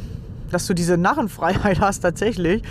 dass 0.50 0.66
du 0.66 0.74
diese 0.74 0.96
Narrenfreiheit 0.96 1.80
hast 1.80 2.00
tatsächlich, 2.00 2.62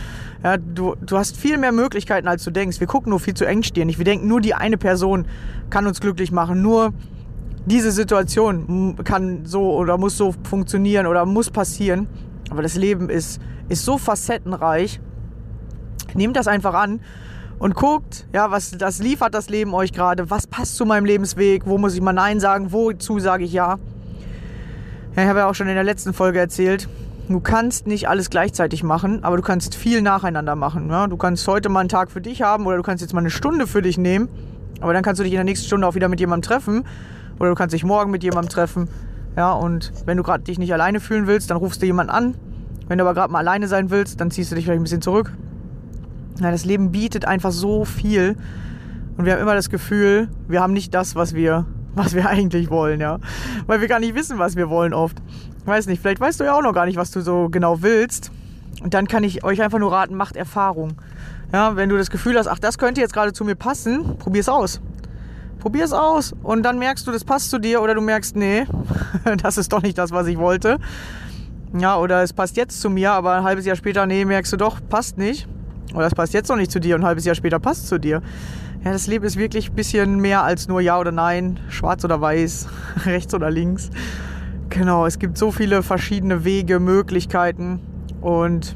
ja, 0.44 0.58
du, 0.58 0.96
du 1.02 1.18
hast 1.18 1.38
viel 1.38 1.58
mehr 1.58 1.72
Möglichkeiten, 1.72 2.28
als 2.28 2.44
du 2.44 2.52
denkst. 2.52 2.80
Wir 2.80 2.88
gucken 2.88 3.10
nur 3.10 3.20
viel 3.20 3.34
zu 3.34 3.46
engstirnig. 3.46 3.98
Wir 3.98 4.06
denken, 4.06 4.28
nur 4.28 4.42
die 4.42 4.54
eine 4.54 4.78
Person 4.78 5.26
kann 5.70 5.88
uns 5.88 6.02
glücklich 6.02 6.32
machen. 6.32 6.62
Nur 6.62 6.94
diese 7.66 7.92
Situation 7.92 8.96
kann 9.04 9.46
so 9.46 9.74
oder 9.76 9.98
muss 9.98 10.18
so 10.18 10.36
funktionieren 10.48 11.08
oder 11.08 11.26
muss 11.26 11.50
passieren. 11.50 12.08
Aber 12.52 12.62
das 12.62 12.76
Leben 12.76 13.10
ist, 13.10 13.42
ist 13.70 13.86
so 13.86 13.98
facettenreich. 13.98 15.00
Nehmt 16.14 16.36
das 16.36 16.48
einfach 16.48 16.76
an 16.76 17.00
und 17.60 17.76
guckt, 17.76 18.26
ja, 18.34 18.52
was 18.52 18.72
das 18.72 19.00
liefert 19.00 19.34
das 19.34 19.50
Leben 19.50 19.74
euch 19.74 19.94
gerade, 19.94 20.30
was 20.30 20.48
passt 20.48 20.76
zu 20.76 20.86
meinem 20.86 21.06
Lebensweg, 21.06 21.66
wo 21.66 21.78
muss 21.78 21.96
ich 21.96 22.02
mal 22.02 22.14
Nein 22.14 22.40
sagen, 22.40 22.72
wozu 22.72 23.20
sage 23.20 23.44
ich 23.44 23.54
Ja. 23.54 23.78
ja 25.16 25.24
ich 25.24 25.30
habe 25.30 25.40
ja 25.40 25.50
auch 25.50 25.56
schon 25.56 25.68
in 25.68 25.76
der 25.76 25.84
letzten 25.84 26.14
Folge 26.14 26.40
erzählt, 26.40 26.88
du 27.30 27.40
kannst 27.40 27.88
nicht 27.88 28.08
alles 28.10 28.30
gleichzeitig 28.30 28.84
machen, 28.84 29.24
aber 29.24 29.38
du 29.38 29.44
kannst 29.44 29.76
viel 29.76 30.02
nacheinander 30.02 30.56
machen. 30.56 30.90
Ja? 30.90 31.08
Du 31.08 31.18
kannst 31.18 31.48
heute 31.48 31.70
mal 31.70 31.82
einen 31.82 31.90
Tag 31.90 32.12
für 32.12 32.22
dich 32.22 32.42
haben 32.42 32.66
oder 32.66 32.78
du 32.78 32.84
kannst 32.84 33.02
jetzt 33.02 33.14
mal 33.14 33.22
eine 33.22 33.30
Stunde 33.32 33.68
für 33.68 33.82
dich 33.82 33.98
nehmen, 33.98 34.30
aber 34.82 34.94
dann 34.94 35.04
kannst 35.04 35.20
du 35.20 35.24
dich 35.24 35.34
in 35.34 35.38
der 35.38 35.46
nächsten 35.46 35.68
Stunde 35.68 35.88
auch 35.88 35.96
wieder 35.96 36.10
mit 36.10 36.20
jemandem 36.20 36.48
treffen 36.48 36.86
oder 37.40 37.50
du 37.50 37.56
kannst 37.56 37.74
dich 37.74 37.84
morgen 37.84 38.12
mit 38.12 38.24
jemandem 38.24 38.50
treffen. 38.50 38.90
Ja, 39.36 39.52
und 39.52 39.92
wenn 40.06 40.18
du 40.18 40.24
gerade 40.24 40.44
dich 40.44 40.60
nicht 40.60 40.74
alleine 40.74 41.00
fühlen 41.00 41.28
willst, 41.28 41.50
dann 41.50 41.58
rufst 41.58 41.82
du 41.82 41.86
jemanden 41.86 42.12
an. 42.12 42.36
Wenn 42.88 42.98
du 42.98 43.04
aber 43.04 43.14
gerade 43.14 43.32
mal 43.32 43.40
alleine 43.40 43.68
sein 43.68 43.90
willst, 43.90 44.22
dann 44.22 44.32
ziehst 44.32 44.52
du 44.52 44.56
dich 44.56 44.66
vielleicht 44.66 44.80
ein 44.80 44.84
bisschen 44.84 45.02
zurück. 45.02 45.32
Ja, 46.40 46.52
das 46.52 46.66
Leben 46.66 46.92
bietet 46.92 47.26
einfach 47.26 47.52
so 47.52 47.86
viel 47.86 48.36
und 49.18 49.26
wir 49.26 49.34
haben 49.34 49.42
immer 49.42 49.56
das 49.56 49.70
Gefühl, 49.70 50.30
wir 50.48 50.62
haben 50.62 50.74
nicht 50.74 50.94
das, 50.94 51.16
was 51.16 51.34
wir 51.34 51.66
was 51.96 52.14
wir 52.14 52.28
eigentlich 52.30 52.70
wollen, 52.70 53.00
ja. 53.00 53.20
Weil 53.66 53.82
wir 53.82 53.88
gar 53.88 54.00
nicht 54.00 54.16
wissen, 54.16 54.38
was 54.38 54.56
wir 54.56 54.70
wollen 54.70 54.94
oft. 54.94 55.18
Weiß 55.66 55.88
nicht, 55.88 56.02
vielleicht 56.02 56.20
weißt 56.20 56.40
du 56.40 56.44
ja 56.44 56.56
auch 56.56 56.62
noch 56.62 56.74
gar 56.74 56.86
nicht, 56.86 56.98
was 56.98 57.12
du 57.12 57.22
so 57.22 57.50
genau 57.50 57.82
willst. 57.82 58.32
Und 58.84 58.94
dann 58.94 59.08
kann 59.08 59.24
ich 59.24 59.44
euch 59.44 59.62
einfach 59.62 59.80
nur 59.80 59.92
raten, 59.92 60.16
macht 60.16 60.36
Erfahrung. 60.36 60.94
Ja, 61.52 61.76
wenn 61.76 61.90
du 61.90 61.98
das 61.98 62.10
Gefühl 62.10 62.38
hast, 62.38 62.48
ach, 62.48 62.60
das 62.60 62.78
könnte 62.78 63.02
jetzt 63.02 63.14
gerade 63.14 63.34
zu 63.34 63.46
mir 63.46 63.56
passen, 63.56 64.18
probier 64.18 64.42
es 64.42 64.50
aus. 64.50 64.82
Probier 65.60 65.86
es 65.86 65.94
aus 65.94 66.36
und 66.44 66.64
dann 66.64 66.78
merkst 66.78 67.08
du, 67.08 67.12
das 67.12 67.24
passt 67.24 67.50
zu 67.50 67.58
dir 67.58 67.82
oder 67.82 67.96
du 67.96 68.02
merkst, 68.02 68.36
nee, 68.36 68.68
das 69.42 69.58
ist 69.58 69.74
doch 69.74 69.82
nicht 69.82 69.98
das, 69.98 70.12
was 70.12 70.28
ich 70.28 70.38
wollte. 70.38 70.78
Ja, 71.78 71.98
oder 71.98 72.22
es 72.22 72.34
passt 72.34 72.58
jetzt 72.58 72.80
zu 72.82 72.90
mir, 72.90 73.12
aber 73.14 73.34
ein 73.34 73.44
halbes 73.44 73.66
Jahr 73.66 73.76
später, 73.76 74.06
nee, 74.06 74.26
merkst 74.26 74.54
du 74.54 74.58
doch, 74.58 74.80
passt 74.88 75.18
nicht. 75.18 75.48
Oder 75.96 76.08
es 76.08 76.16
passt 76.16 76.34
jetzt 76.34 76.50
noch 76.50 76.58
nicht 76.58 76.72
zu 76.72 76.80
dir 76.80 76.96
und 76.96 77.02
ein 77.02 77.08
halbes 77.08 77.26
Jahr 77.26 77.36
später 77.36 77.60
passt 77.60 77.84
es 77.84 77.90
zu 77.90 78.00
dir. 78.00 78.22
Ja, 78.84 78.92
das 78.92 79.08
Leben 79.08 79.26
ist 79.26 79.38
wirklich 79.38 79.72
ein 79.72 79.76
bisschen 79.76 80.20
mehr 80.20 80.44
als 80.44 80.68
nur 80.68 80.82
Ja 80.82 81.00
oder 81.00 81.12
Nein, 81.12 81.60
schwarz 81.70 82.04
oder 82.04 82.22
weiß, 82.22 82.68
rechts 83.06 83.34
oder 83.34 83.50
links. 83.50 83.90
Genau, 84.70 85.06
es 85.06 85.20
gibt 85.20 85.38
so 85.38 85.52
viele 85.52 85.84
verschiedene 85.84 86.44
Wege, 86.44 86.80
Möglichkeiten 86.80 87.80
und 88.22 88.76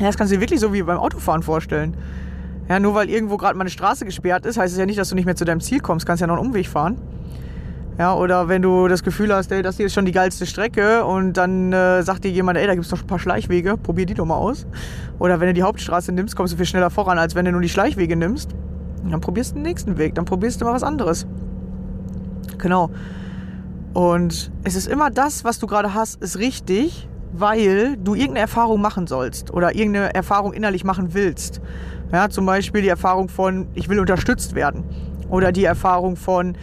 ja, 0.00 0.06
das 0.06 0.16
kannst 0.16 0.32
du 0.32 0.36
dir 0.36 0.40
wirklich 0.40 0.60
so 0.60 0.72
wie 0.72 0.82
beim 0.82 0.96
Autofahren 0.96 1.42
vorstellen. 1.42 1.94
Ja, 2.68 2.80
nur 2.80 2.94
weil 2.94 3.10
irgendwo 3.10 3.36
gerade 3.36 3.58
mal 3.58 3.62
eine 3.62 3.70
Straße 3.70 4.04
gesperrt 4.04 4.46
ist, 4.46 4.56
heißt 4.56 4.72
es 4.72 4.78
ja 4.78 4.86
nicht, 4.86 4.98
dass 4.98 5.10
du 5.10 5.14
nicht 5.14 5.26
mehr 5.26 5.36
zu 5.36 5.44
deinem 5.44 5.60
Ziel 5.60 5.80
kommst. 5.80 6.06
Kannst 6.06 6.20
ja 6.20 6.26
noch 6.26 6.38
einen 6.38 6.46
Umweg 6.46 6.68
fahren. 6.68 6.96
Ja, 8.00 8.14
oder 8.14 8.48
wenn 8.48 8.62
du 8.62 8.88
das 8.88 9.02
Gefühl 9.02 9.30
hast, 9.30 9.52
ey, 9.52 9.60
das 9.60 9.76
hier 9.76 9.84
ist 9.84 9.92
schon 9.92 10.06
die 10.06 10.12
geilste 10.12 10.46
Strecke 10.46 11.04
und 11.04 11.34
dann 11.34 11.70
äh, 11.70 12.02
sagt 12.02 12.24
dir 12.24 12.30
jemand, 12.30 12.56
ey, 12.56 12.66
da 12.66 12.72
gibt 12.72 12.86
es 12.86 12.90
doch 12.90 13.02
ein 13.02 13.06
paar 13.06 13.18
Schleichwege, 13.18 13.76
probier 13.76 14.06
die 14.06 14.14
doch 14.14 14.24
mal 14.24 14.36
aus. 14.36 14.66
Oder 15.18 15.38
wenn 15.38 15.48
du 15.48 15.52
die 15.52 15.62
Hauptstraße 15.62 16.10
nimmst, 16.10 16.34
kommst 16.34 16.54
du 16.54 16.56
viel 16.56 16.64
schneller 16.64 16.88
voran, 16.88 17.18
als 17.18 17.34
wenn 17.34 17.44
du 17.44 17.52
nur 17.52 17.60
die 17.60 17.68
Schleichwege 17.68 18.16
nimmst. 18.16 18.56
Dann 19.04 19.20
probierst 19.20 19.50
du 19.50 19.56
den 19.56 19.64
nächsten 19.64 19.98
Weg, 19.98 20.14
dann 20.14 20.24
probierst 20.24 20.62
du 20.62 20.64
mal 20.64 20.72
was 20.72 20.82
anderes. 20.82 21.26
Genau. 22.56 22.88
Und 23.92 24.50
es 24.64 24.76
ist 24.76 24.88
immer 24.88 25.10
das, 25.10 25.44
was 25.44 25.58
du 25.58 25.66
gerade 25.66 25.92
hast, 25.92 26.22
ist 26.22 26.38
richtig, 26.38 27.06
weil 27.34 27.98
du 27.98 28.14
irgendeine 28.14 28.40
Erfahrung 28.40 28.80
machen 28.80 29.08
sollst 29.08 29.52
oder 29.52 29.74
irgendeine 29.74 30.14
Erfahrung 30.14 30.54
innerlich 30.54 30.84
machen 30.84 31.12
willst. 31.12 31.60
Ja, 32.12 32.30
zum 32.30 32.46
Beispiel 32.46 32.80
die 32.80 32.88
Erfahrung 32.88 33.28
von, 33.28 33.66
ich 33.74 33.90
will 33.90 34.00
unterstützt 34.00 34.54
werden. 34.54 34.84
Oder 35.28 35.52
die 35.52 35.64
Erfahrung 35.64 36.16
von, 36.16 36.56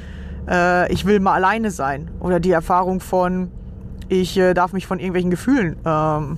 äh, 0.48 0.92
ich 0.92 1.06
will 1.06 1.20
mal 1.20 1.34
alleine 1.34 1.72
sein. 1.72 2.10
Oder 2.20 2.39
die 2.39 2.51
Erfahrung 2.51 3.00
von, 3.00 3.51
ich 4.10 4.38
äh, 4.38 4.54
darf 4.54 4.74
mich 4.74 4.88
von 4.88 5.00
irgendwelchen 5.00 5.32
Gefühlen 5.32 5.77
ähm, 5.86 6.38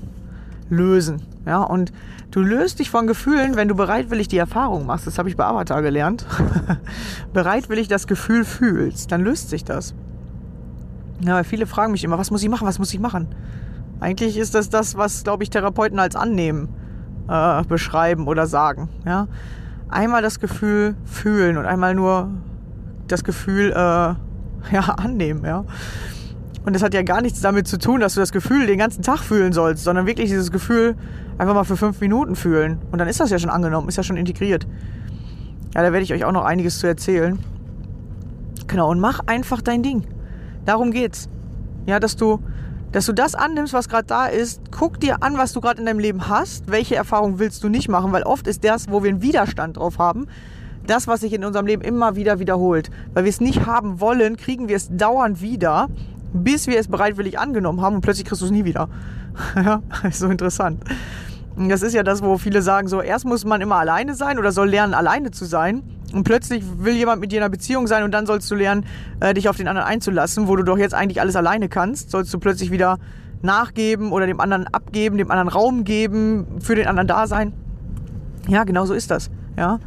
lösen. 0.70 1.22
Ja, 1.46 1.64
und 1.64 1.92
du 2.32 2.42
löst 2.42 2.80
dich 2.80 2.90
von 2.90 3.08
Gefühlen, 3.08 3.56
wenn 3.56 3.68
du 3.68 3.76
bereitwillig 3.76 4.28
die 4.28 4.38
Erfahrung 4.38 4.86
machst. 4.86 5.08
Das 5.08 5.18
habe 5.18 5.30
ich 5.30 5.38
bei 5.38 5.46
Avatar 5.46 5.82
gelernt. 5.82 6.26
bereitwillig 7.34 7.88
das 7.88 8.08
Gefühl 8.08 8.46
fühlst, 8.46 9.12
dann 9.12 9.22
löst 9.22 9.50
sich 9.50 9.64
das. 9.64 9.94
Ja, 11.22 11.44
viele 11.44 11.66
fragen 11.66 11.92
mich 11.92 12.04
immer, 12.04 12.18
was 12.18 12.32
muss 12.32 12.44
ich 12.44 12.50
machen, 12.50 12.68
was 12.68 12.80
muss 12.80 12.94
ich 12.94 13.00
machen? 13.00 13.28
Eigentlich 14.00 14.38
ist 14.38 14.56
das 14.56 14.70
das, 14.70 14.96
was, 14.96 15.24
glaube 15.24 15.44
ich, 15.44 15.50
Therapeuten 15.50 16.00
als 16.00 16.16
annehmen 16.16 16.70
äh, 17.28 17.64
beschreiben 17.64 18.28
oder 18.28 18.48
sagen. 18.48 18.90
Ja? 19.06 19.28
Einmal 19.90 20.22
das 20.22 20.40
Gefühl 20.40 20.96
fühlen 21.06 21.58
und 21.58 21.66
einmal 21.66 21.96
nur 21.96 22.30
das 23.12 23.24
Gefühl 23.24 23.72
äh, 23.72 23.76
ja, 24.72 24.82
annehmen. 24.98 25.44
Ja? 25.46 25.66
Und 26.66 26.74
das 26.74 26.84
hat 26.84 26.94
ja 26.94 27.02
gar 27.04 27.22
nichts 27.22 27.42
damit 27.42 27.68
zu 27.68 27.80
tun, 27.80 28.02
dass 28.02 28.14
du 28.14 28.20
das 28.20 28.32
Gefühl 28.32 28.68
den 28.68 28.78
ganzen 28.78 29.02
Tag 29.02 29.20
fühlen 29.20 29.54
sollst, 29.54 29.84
sondern 29.84 30.06
wirklich 30.06 30.30
dieses 30.30 30.52
Gefühl 30.52 30.96
einfach 31.38 31.54
mal 31.54 31.64
für 31.64 31.78
fünf 31.78 32.00
Minuten 32.02 32.36
fühlen. 32.36 32.80
Und 32.92 33.00
dann 33.00 33.08
ist 33.08 33.20
das 33.20 33.30
ja 33.30 33.40
schon 33.40 33.50
angenommen, 33.50 33.88
ist 33.88 33.96
ja 33.96 34.04
schon 34.04 34.18
integriert. 34.18 34.68
Ja, 35.74 35.82
da 35.82 35.92
werde 35.94 36.04
ich 36.04 36.14
euch 36.14 36.26
auch 36.26 36.32
noch 36.32 36.44
einiges 36.44 36.80
zu 36.80 36.88
erzählen. 36.88 37.40
Genau, 38.68 38.90
und 38.90 39.00
mach 39.00 39.22
einfach 39.26 39.62
dein 39.62 39.82
Ding. 39.82 40.06
Darum 40.66 40.92
geht's. 40.92 41.30
Ja, 41.86 42.00
dass 42.00 42.16
du, 42.16 42.40
dass 42.92 43.06
du 43.06 43.14
das 43.14 43.36
annimmst, 43.36 43.74
was 43.74 43.90
gerade 43.90 44.06
da 44.06 44.26
ist. 44.28 44.62
Guck 44.70 45.00
dir 45.00 45.24
an, 45.24 45.38
was 45.38 45.54
du 45.54 45.62
gerade 45.62 45.80
in 45.80 45.86
deinem 45.86 46.00
Leben 46.00 46.28
hast. 46.28 46.70
Welche 46.70 46.96
Erfahrung 46.96 47.40
willst 47.40 47.64
du 47.64 47.70
nicht 47.70 47.88
machen? 47.88 48.12
Weil 48.12 48.24
oft 48.24 48.48
ist 48.48 48.64
das, 48.64 48.92
wo 48.92 49.02
wir 49.02 49.10
einen 49.10 49.22
Widerstand 49.22 49.78
drauf 49.78 49.98
haben, 49.98 50.28
das, 50.90 51.08
was 51.08 51.22
sich 51.22 51.34
in 51.34 51.46
unserem 51.46 51.66
Leben 51.66 51.82
immer 51.82 52.16
wieder 52.16 52.40
wiederholt. 52.40 52.90
Weil 53.14 53.24
wir 53.24 53.30
es 53.30 53.42
nicht 53.42 53.66
haben 53.66 54.00
wollen, 54.00 54.38
kriegen 54.38 54.68
wir 54.68 54.76
es 54.76 54.90
dauernd 54.96 55.42
wieder 55.42 55.90
bis 56.34 56.68
wir 56.68 56.80
es 56.80 56.88
bereitwillig 56.88 57.40
angenommen 57.40 57.82
haben 57.82 57.96
und 57.96 58.02
plötzlich 58.02 58.26
kriegst 58.26 58.42
du 58.42 58.46
es 58.46 58.52
nie 58.52 58.66
wieder. 58.66 58.90
ja, 59.56 59.82
ist 60.08 60.20
so 60.20 60.28
interessant. 60.28 60.84
Das 61.58 61.82
ist 61.82 61.94
ja 61.94 62.04
das, 62.04 62.24
wo 62.24 62.38
viele 62.38 62.62
sagen, 62.62 62.88
so 62.88 63.02
erst 63.02 63.26
muss 63.26 63.44
man 63.44 63.62
immer 63.62 63.76
alleine 63.76 64.16
sein 64.16 64.40
oder 64.40 64.52
soll 64.52 64.70
lernen, 64.70 64.94
alleine 64.94 65.32
zu 65.32 65.46
sein. 65.46 65.84
Und 66.14 66.24
plötzlich 66.24 66.64
will 66.78 66.96
jemand 66.96 67.22
mit 67.22 67.32
dir 67.32 67.38
in 67.38 67.44
einer 67.44 67.52
Beziehung 67.52 67.86
sein 67.86 68.04
und 68.04 68.12
dann 68.12 68.26
sollst 68.26 68.50
du 68.50 68.56
lernen, 68.56 68.86
äh, 69.20 69.34
dich 69.34 69.50
auf 69.50 69.58
den 69.58 69.68
anderen 69.68 69.88
einzulassen, 69.88 70.48
wo 70.48 70.56
du 70.56 70.64
doch 70.64 70.78
jetzt 70.78 70.96
eigentlich 70.96 71.22
alles 71.22 71.36
alleine 71.36 71.70
kannst. 71.70 72.10
Sollst 72.12 72.34
du 72.34 72.40
plötzlich 72.40 72.72
wieder 72.72 72.98
nachgeben 73.42 74.12
oder 74.12 74.26
dem 74.26 74.40
anderen 74.40 74.68
abgeben, 74.68 75.18
dem 75.18 75.30
anderen 75.30 75.50
Raum 75.50 75.84
geben, 75.84 76.48
für 76.62 76.76
den 76.76 76.88
anderen 76.88 77.08
da 77.08 77.28
sein. 77.28 77.54
Ja, 78.48 78.64
genau 78.64 78.86
so 78.86 78.94
ist 78.94 79.12
das. 79.12 79.30
Ja, 79.56 79.80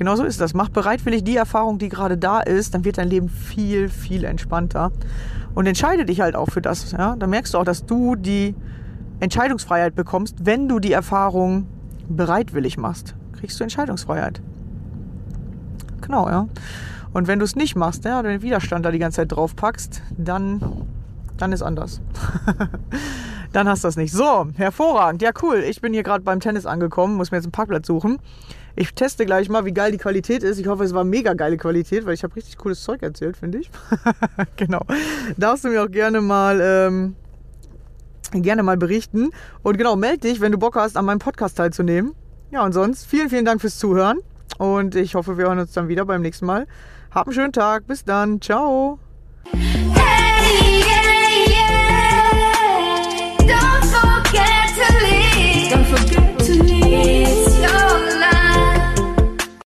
genau 0.00 0.16
so 0.16 0.24
ist 0.24 0.40
das. 0.40 0.54
Mach 0.54 0.70
bereitwillig 0.70 1.24
die 1.24 1.36
Erfahrung, 1.36 1.78
die 1.78 1.90
gerade 1.90 2.16
da 2.16 2.40
ist, 2.40 2.72
dann 2.72 2.86
wird 2.86 2.96
dein 2.96 3.06
Leben 3.06 3.28
viel, 3.28 3.90
viel 3.90 4.24
entspannter 4.24 4.92
und 5.54 5.66
entscheide 5.66 6.06
dich 6.06 6.22
halt 6.22 6.36
auch 6.36 6.48
für 6.48 6.62
das. 6.62 6.92
Ja? 6.92 7.16
Dann 7.16 7.28
merkst 7.28 7.52
du 7.52 7.58
auch, 7.58 7.64
dass 7.64 7.84
du 7.84 8.16
die 8.16 8.54
Entscheidungsfreiheit 9.20 9.94
bekommst, 9.94 10.46
wenn 10.46 10.68
du 10.68 10.78
die 10.78 10.92
Erfahrung 10.92 11.66
bereitwillig 12.08 12.78
machst. 12.78 13.14
Kriegst 13.38 13.60
du 13.60 13.64
Entscheidungsfreiheit. 13.64 14.40
Genau, 16.00 16.30
ja. 16.30 16.48
Und 17.12 17.26
wenn 17.28 17.38
du 17.38 17.44
es 17.44 17.54
nicht 17.54 17.76
machst, 17.76 18.06
ja, 18.06 18.22
den 18.22 18.40
Widerstand 18.40 18.86
da 18.86 18.90
die 18.90 18.98
ganze 18.98 19.16
Zeit 19.16 19.32
drauf 19.32 19.54
packst, 19.54 20.00
dann, 20.16 20.62
dann 21.36 21.52
ist 21.52 21.60
anders. 21.60 22.00
dann 23.52 23.68
hast 23.68 23.84
du 23.84 23.88
das 23.88 23.96
nicht. 23.96 24.12
So, 24.12 24.48
hervorragend. 24.56 25.22
Ja, 25.22 25.30
cool. 25.42 25.58
Ich 25.58 25.80
bin 25.80 25.92
hier 25.92 26.02
gerade 26.02 26.22
beim 26.22 26.40
Tennis 26.40 26.66
angekommen, 26.66 27.16
muss 27.16 27.30
mir 27.30 27.38
jetzt 27.38 27.46
einen 27.46 27.52
Parkplatz 27.52 27.86
suchen. 27.86 28.18
Ich 28.76 28.94
teste 28.94 29.26
gleich 29.26 29.48
mal, 29.48 29.64
wie 29.64 29.72
geil 29.72 29.92
die 29.92 29.98
Qualität 29.98 30.42
ist. 30.42 30.58
Ich 30.58 30.68
hoffe, 30.68 30.84
es 30.84 30.94
war 30.94 31.04
mega 31.04 31.34
geile 31.34 31.56
Qualität, 31.56 32.06
weil 32.06 32.14
ich 32.14 32.22
habe 32.22 32.36
richtig 32.36 32.56
cooles 32.56 32.82
Zeug 32.82 33.02
erzählt, 33.02 33.36
finde 33.36 33.58
ich. 33.58 33.70
genau. 34.56 34.82
Darfst 35.36 35.64
du 35.64 35.68
mir 35.68 35.82
auch 35.82 35.90
gerne 35.90 36.20
mal, 36.20 36.60
ähm, 36.62 37.16
gerne 38.32 38.62
mal 38.62 38.76
berichten. 38.76 39.30
Und 39.62 39.76
genau, 39.76 39.96
melde 39.96 40.28
dich, 40.28 40.40
wenn 40.40 40.52
du 40.52 40.58
Bock 40.58 40.76
hast, 40.76 40.96
an 40.96 41.04
meinem 41.04 41.18
Podcast 41.18 41.56
teilzunehmen. 41.56 42.14
Ja, 42.50 42.64
und 42.64 42.72
sonst 42.72 43.06
vielen, 43.06 43.28
vielen 43.28 43.44
Dank 43.44 43.60
fürs 43.60 43.78
Zuhören. 43.78 44.18
Und 44.58 44.94
ich 44.94 45.14
hoffe, 45.14 45.38
wir 45.38 45.46
hören 45.46 45.58
uns 45.58 45.72
dann 45.72 45.88
wieder 45.88 46.04
beim 46.04 46.22
nächsten 46.22 46.46
Mal. 46.46 46.66
Hab 47.10 47.26
einen 47.26 47.34
schönen 47.34 47.52
Tag. 47.52 47.86
Bis 47.86 48.04
dann. 48.04 48.40
Ciao. 48.40 48.98
Don't 55.70 55.84
forget 55.86 56.09